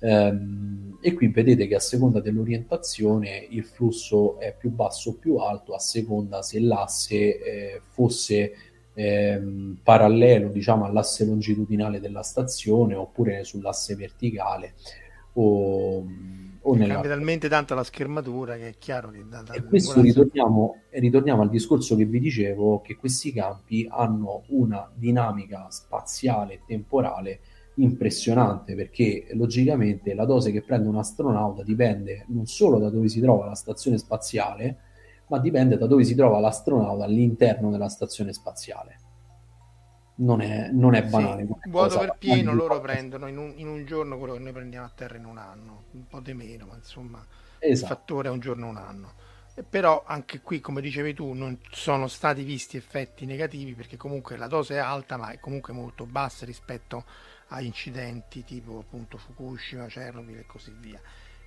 [0.00, 5.36] Ehm, e qui vedete che a seconda dell'orientazione il flusso è più basso o più
[5.36, 8.52] alto a seconda se l'asse eh, fosse
[8.94, 14.74] ehm, parallelo diciamo all'asse longitudinale della stazione oppure sull'asse verticale
[15.34, 16.04] o
[16.62, 16.94] o nella...
[16.94, 19.24] Cambia talmente tanto la schermatura che è chiaro che...
[19.28, 24.44] Da, da e questo ritorniamo, ritorniamo al discorso che vi dicevo, che questi campi hanno
[24.48, 27.40] una dinamica spaziale e temporale
[27.74, 33.20] impressionante perché logicamente la dose che prende un astronauta dipende non solo da dove si
[33.20, 34.78] trova la stazione spaziale,
[35.28, 39.06] ma dipende da dove si trova l'astronauta all'interno della stazione spaziale
[40.18, 41.46] non è, non è banale.
[41.46, 44.86] Sì, vuoto per pieno loro prendono in un, in un, giorno quello che noi prendiamo
[44.86, 47.24] a terra in un anno, un po' di meno, ma insomma
[47.58, 47.92] esatto.
[47.92, 49.12] il fattore è un giorno un anno.
[49.54, 54.36] E però anche qui, come dicevi tu, non sono stati visti effetti negativi perché comunque
[54.36, 57.04] la dose è alta, ma è comunque molto bassa rispetto
[57.48, 61.00] a incidenti tipo appunto Fukushima, Chernobyl e così via.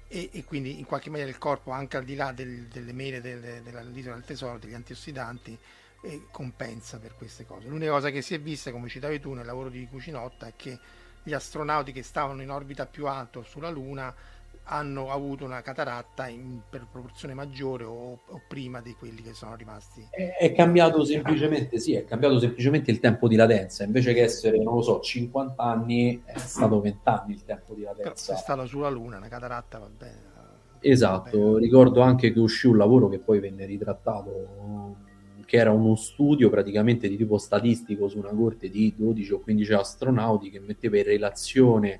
[0.08, 3.22] E, e, quindi in qualche maniera il corpo, anche al di là del, delle mele
[3.22, 5.58] del, dell'isola del tesoro, degli antiossidanti,
[6.02, 7.68] e compensa per queste cose.
[7.68, 10.80] L'unica cosa che si è vista, come citavi tu nel lavoro di Cucinotta, è che
[11.24, 14.14] gli astronauti che stavano in orbita più alto sulla Luna
[14.64, 19.56] hanno avuto una cataratta in, per proporzione maggiore o, o, prima di quelli che sono
[19.56, 20.08] rimasti.
[20.10, 24.62] È, è cambiato semplicemente, sì, è cambiato semplicemente il tempo di latenza, invece che essere,
[24.62, 28.04] non lo so, 50 anni, è stato 20 anni il tempo di latenza.
[28.04, 30.30] Però se è stato sulla Luna, una cataratta va bene.
[30.80, 31.60] Esatto, bene.
[31.60, 35.10] ricordo anche che uscì un lavoro che poi venne ritrattato
[35.46, 39.74] che era uno studio praticamente di tipo statistico su una corte di 12 o 15
[39.74, 42.00] astronauti che metteva in relazione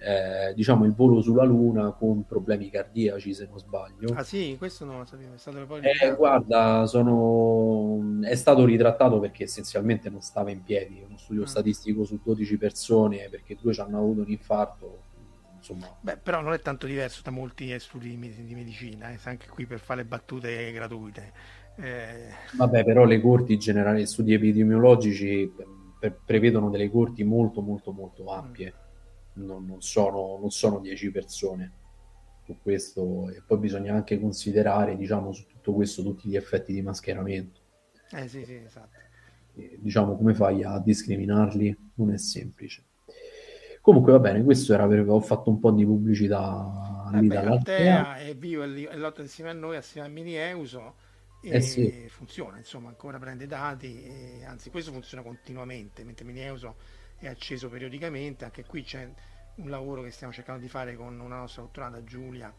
[0.00, 4.14] eh, diciamo il volo sulla Luna con problemi cardiaci se non sbaglio.
[4.14, 8.20] Ah sì questo non lo sapevo è stato poi eh, guarda sono...
[8.22, 11.46] è stato ritrattato perché essenzialmente non stava in piedi uno studio mm.
[11.46, 15.02] statistico su 12 persone perché due ci hanno avuto un infarto
[15.56, 15.92] insomma.
[16.00, 19.80] Beh, però non è tanto diverso da molti studi di medicina eh, anche qui per
[19.80, 21.32] fare le battute gratuite
[21.80, 22.32] eh...
[22.56, 25.52] vabbè però le corti generali studi epidemiologici
[25.98, 28.74] pre- prevedono delle corti molto molto molto ampie.
[29.34, 31.72] Non, non, sono, non sono 10 persone
[32.44, 36.82] su questo e poi bisogna anche considerare diciamo su tutto questo tutti gli effetti di
[36.82, 37.60] mascheramento.
[38.10, 38.98] Eh sì sì esatto.
[39.54, 41.76] E, diciamo come fai a discriminarli?
[41.94, 42.84] Non è semplice.
[43.80, 48.34] Comunque va bene questo era perché ho fatto un po' di pubblicità lì dall'Altea è
[48.36, 50.94] vivo è lotta insieme a noi assieme a Mini Euso
[51.40, 52.06] e eh sì.
[52.08, 56.76] funziona insomma ancora prende dati e, anzi questo funziona continuamente mentre Mini Euso
[57.18, 59.10] è acceso periodicamente, anche qui c'è
[59.56, 62.54] un lavoro che stiamo cercando di fare con una nostra dottorata Giulia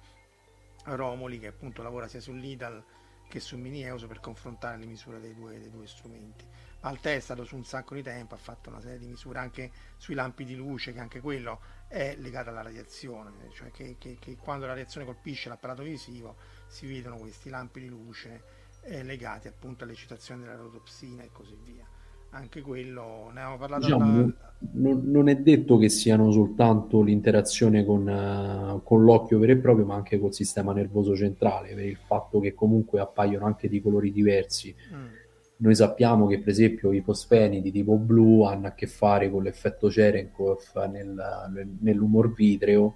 [0.83, 2.83] Romoli che appunto lavora sia sull'IDAL
[3.29, 6.45] che su Mini Euso per confrontare le misure dei due, dei due strumenti.
[6.81, 9.71] Altea è stato su un sacco di tempo, ha fatto una serie di misure anche
[9.97, 14.35] sui lampi di luce, che anche quello è legato alla radiazione, cioè che, che, che
[14.35, 16.37] quando la radiazione colpisce l'apparato visivo
[16.67, 21.85] si vedono questi lampi di luce eh, legati appunto all'eccitazione della rotopsina e così via
[22.31, 24.53] anche quello ne avevamo parlato diciamo, alla...
[24.73, 29.85] non, non, è detto che siano soltanto l'interazione con, uh, con, l'occhio vero e proprio
[29.85, 34.11] ma anche col sistema nervoso centrale per il fatto che comunque appaiono anche di colori
[34.11, 35.05] diversi mm.
[35.57, 39.41] noi sappiamo che per esempio i fosfeni di tipo blu hanno a che fare con
[39.41, 42.95] l'effetto Cherenkov nel, nell'umor vitreo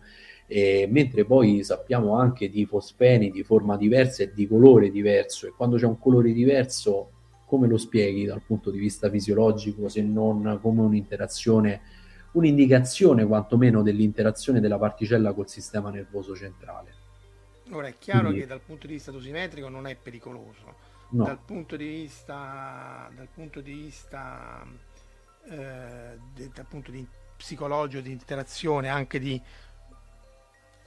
[0.53, 5.53] e, mentre poi sappiamo anche di fosfeni di forma diversa e di colore diverso e
[5.57, 7.09] quando c'è un colore diverso
[7.47, 11.81] come lo spieghi dal punto di vista fisiologico se non come un'interazione,
[12.33, 16.93] un'indicazione quantomeno dell'interazione della particella col sistema nervoso centrale?
[17.71, 18.41] Ora è chiaro Quindi...
[18.41, 20.75] che dal punto di vista dosimetrico non è pericoloso,
[21.09, 21.23] no.
[21.23, 24.63] dal punto di vista, dal punto di vista
[25.49, 29.41] eh, de, dal punto di psicologico, di interazione, anche di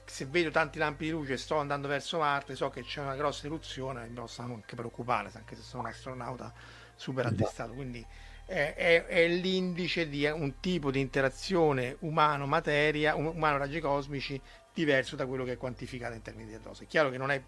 [0.07, 3.15] se vedo tanti lampi di luce e sto andando verso Marte, so che c'è una
[3.15, 6.53] grossa eruzione, mi posso anche preoccupare, anche se sono un astronauta
[6.95, 7.73] super attestato.
[7.73, 8.05] Quindi
[8.45, 14.41] è, è, è, l'indice di un tipo di interazione umano-materia, umano-raggi cosmici
[14.73, 16.85] diverso da quello che è quantificato in termini di dose.
[16.85, 17.43] È chiaro che non è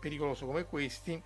[0.00, 1.22] pericoloso come questi,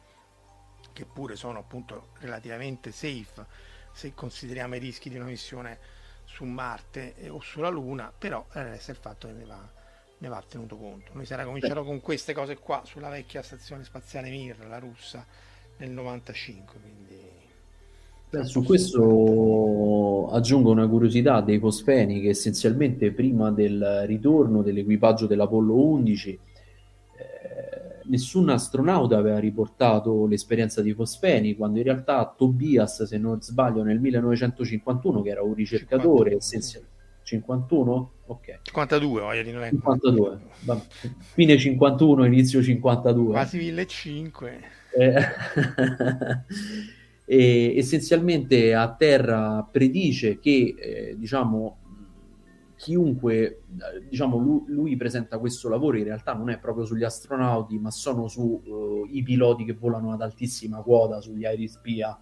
[0.92, 3.46] che pure sono appunto relativamente safe
[3.92, 5.78] se consideriamo i rischi di una missione
[6.24, 9.84] su Marte o sulla Luna, però resta il fatto che ne va
[10.18, 11.12] ne va tenuto conto.
[11.14, 15.24] Noi si era cominciato con queste cose qua sulla vecchia stazione spaziale Mir, la russa,
[15.78, 16.74] nel 95.
[16.80, 17.20] Quindi...
[18.28, 25.80] Beh, su questo aggiungo una curiosità dei fosfeni che essenzialmente prima del ritorno dell'equipaggio dell'Apollo
[25.80, 26.40] 11 eh,
[28.06, 34.00] nessun astronauta aveva riportato l'esperienza di fosfeni quando in realtà Tobias, se non sbaglio, nel
[34.00, 36.95] 1951, che era un ricercatore essenzialmente
[37.26, 38.12] 51?
[38.26, 38.60] Ok.
[38.62, 40.40] 52, voglio dire, non è 52.
[41.34, 43.32] Fine 51, inizio 52.
[43.32, 44.74] Quasi 1500.
[44.96, 45.14] Eh,
[47.26, 51.78] e essenzialmente a terra predice che, eh, diciamo,
[52.76, 53.62] chiunque,
[54.08, 58.28] diciamo, lui, lui, presenta questo lavoro in realtà non è proprio sugli astronauti, ma sono
[58.28, 62.16] sui uh, piloti che volano ad altissima quota, sugli aerei spia.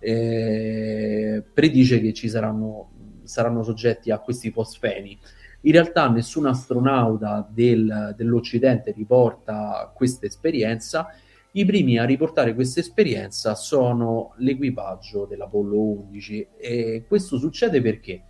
[0.00, 2.97] Eh, predice che ci saranno
[3.28, 5.18] saranno soggetti a questi fosfeni.
[5.62, 11.08] In realtà nessun astronauta del, dell'Occidente riporta questa esperienza.
[11.52, 18.22] I primi a riportare questa esperienza sono l'equipaggio dell'Apollo 11 e questo succede perché?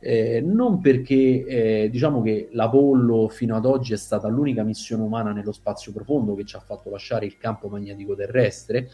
[0.00, 5.32] Eh, non perché eh, diciamo che l'Apollo fino ad oggi è stata l'unica missione umana
[5.32, 8.90] nello spazio profondo che ci ha fatto lasciare il campo magnetico terrestre,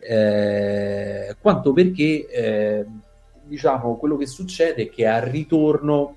[0.00, 2.86] eh, quanto perché eh,
[3.46, 6.16] diciamo, quello che succede è che al ritorno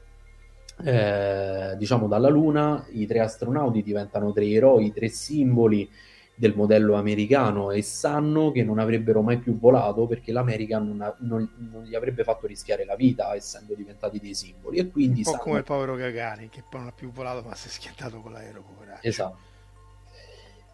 [0.83, 5.89] eh, diciamo dalla Luna i tre astronauti diventano tre eroi, tre simboli
[6.35, 11.15] del modello americano e sanno che non avrebbero mai più volato perché l'America non, ha,
[11.21, 15.23] non, non gli avrebbe fatto rischiare la vita essendo diventati dei simboli e quindi un
[15.23, 15.43] po' sanno...
[15.43, 18.33] come il povero Gagarin che poi non ha più volato ma si è schiantato con
[18.33, 19.07] l'aereo poveraccio.
[19.07, 19.37] esatto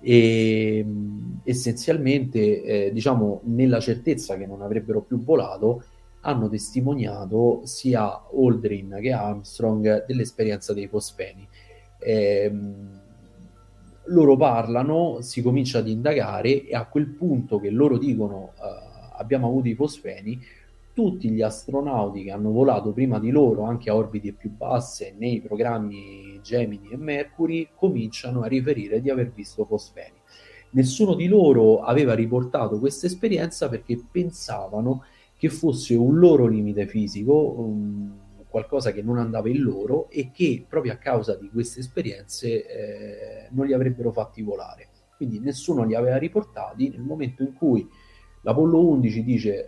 [0.01, 0.85] e
[1.45, 5.81] essenzialmente eh, diciamo nella certezza che non avrebbero più volato
[6.25, 11.47] hanno testimoniato sia Aldrin che Armstrong dell'esperienza dei fosfeni
[12.03, 12.51] eh,
[14.07, 19.47] loro parlano, si comincia ad indagare e a quel punto che loro dicono uh, abbiamo
[19.47, 20.39] avuto i fosfeni,
[20.93, 25.41] tutti gli astronauti che hanno volato prima di loro anche a orbite più basse nei
[25.41, 30.17] programmi Gemini e Mercury cominciano a riferire di aver visto fosfeni.
[30.71, 35.05] Nessuno di loro aveva riportato questa esperienza perché pensavano
[35.43, 40.65] che fosse un loro limite fisico, um, qualcosa che non andava in loro e che
[40.65, 44.87] proprio a causa di queste esperienze eh, non li avrebbero fatti volare.
[45.17, 47.85] Quindi nessuno li aveva riportati nel momento in cui
[48.43, 49.67] l'Apollo 11 dice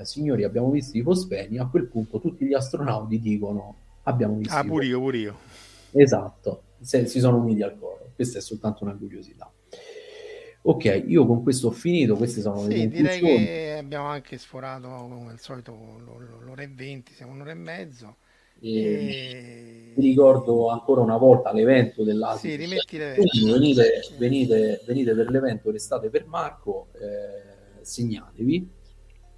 [0.00, 4.56] eh, signori abbiamo visto i fosfeni, a quel punto tutti gli astronauti dicono abbiamo visto
[4.56, 5.36] ah, pure io, pure io.
[5.92, 8.10] Esatto, se, si sono uniti al coro.
[8.12, 9.48] Questa è soltanto una curiosità.
[10.64, 13.18] Ok, io con questo ho finito, queste sono le sì, conclusioni.
[13.18, 15.74] direi che abbiamo anche sforato come al solito
[16.44, 18.16] l'ora e venti, siamo un'ora e mezzo.
[18.60, 19.92] E...
[19.96, 22.50] Vi ricordo ancora una volta l'evento dell'Asia.
[22.50, 23.44] Sì, rimetti l'evento.
[23.44, 28.70] Venite, venite, venite, per l'evento, restate per Marco, eh, segnatevi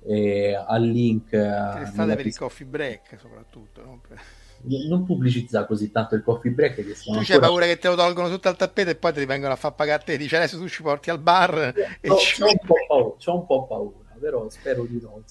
[0.07, 1.31] eh, al link.
[1.33, 3.83] Restate per il coffee break soprattutto.
[3.83, 4.03] No?
[4.07, 4.21] Per...
[4.67, 8.29] Non pubblicizzare così tanto il coffee break che tu c'hai paura che te lo tolgono
[8.29, 10.69] sotto al tappeto e poi ti vengono a far pagare a te dice adesso tu
[10.69, 12.41] ci porti al bar e no, ci...
[12.41, 15.23] c'ho, un paura, c'ho, un po paura, però spero di no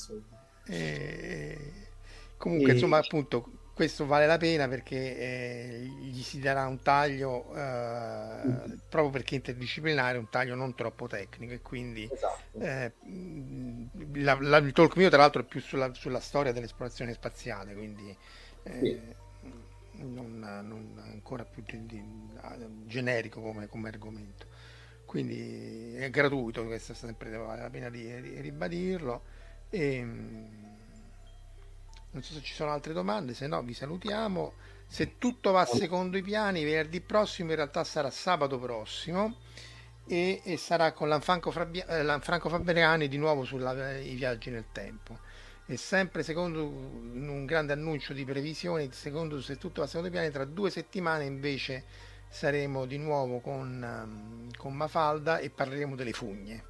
[0.66, 1.58] e...
[2.38, 2.74] comunque e...
[2.74, 8.74] insomma appunto questo vale la pena perché eh, gli si darà un taglio eh, mm.
[8.88, 12.60] proprio perché interdisciplinare, un taglio non troppo tecnico e quindi esatto.
[12.60, 12.92] eh,
[14.14, 18.16] la, la, il talk mio tra l'altro è più sulla, sulla storia dell'esplorazione spaziale, quindi
[18.64, 19.02] eh, sì.
[19.98, 21.64] Non, non, ancora più
[22.86, 24.48] generico come, come, argomento.
[25.06, 29.24] Quindi è gratuito, questo sempre vale la pena di, di ribadirlo.
[29.70, 30.02] E,
[32.12, 34.54] non so se ci sono altre domande, se no vi salutiamo.
[34.86, 39.38] Se tutto va secondo i piani, venerdì prossimo in realtà sarà sabato prossimo
[40.06, 43.60] e, e sarà con Lanfranco, eh, Fabriani di nuovo sui
[44.16, 45.18] viaggi nel tempo.
[45.66, 50.30] E sempre secondo un grande annuncio di previsioni, secondo se tutto va secondo i piani,
[50.30, 51.86] tra due settimane invece
[52.30, 56.66] saremo di nuovo con, um, con Mafalda e parleremo delle fugne,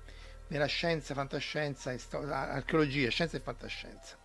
[0.48, 2.00] della scienza, fantascienza, e
[2.30, 4.18] archeologia, scienza e fantascienza.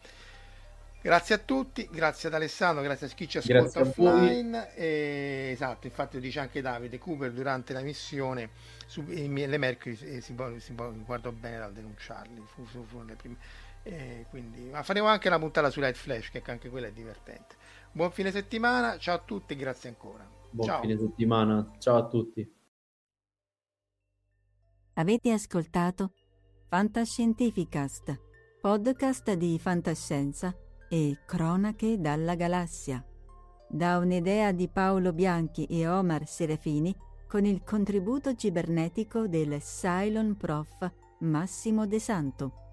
[1.00, 4.74] Grazie a tutti, grazie ad Alessandro, grazie a chi ci ascolta offline.
[4.74, 8.50] E, esatto, infatti lo dice anche Davide Cooper durante la missione
[8.84, 12.42] su, le Mercury eh, si, si guardò bene dal denunciarli.
[12.46, 13.36] Fu, fu, fu le prime,
[14.30, 17.56] quindi, ma faremo anche una puntata su Light Flash, che anche quella è divertente.
[17.92, 20.28] Buon fine settimana, ciao a tutti, grazie ancora.
[20.50, 20.80] Buon ciao.
[20.80, 22.56] fine settimana, ciao a tutti.
[24.94, 26.12] Avete ascoltato
[26.68, 28.20] Fantascientificast,
[28.60, 30.55] podcast di fantascienza
[30.88, 33.02] e Cronache dalla galassia,
[33.68, 36.94] da un'idea di Paolo Bianchi e Omar Serafini
[37.26, 40.90] con il contributo cibernetico del Cylon Prof
[41.20, 42.67] Massimo De Santo.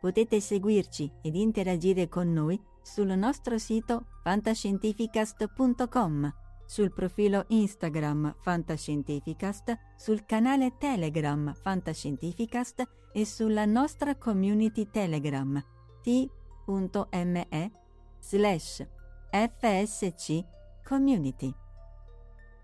[0.00, 6.32] Potete seguirci ed interagire con noi sul nostro sito fantascientificast.com,
[6.64, 15.60] sul profilo Instagram Fantascientificast, sul canale Telegram Fantascientificast e sulla nostra community Telegram
[16.02, 17.72] t.me
[18.20, 18.86] slash
[19.30, 20.44] fsc
[20.84, 21.67] community.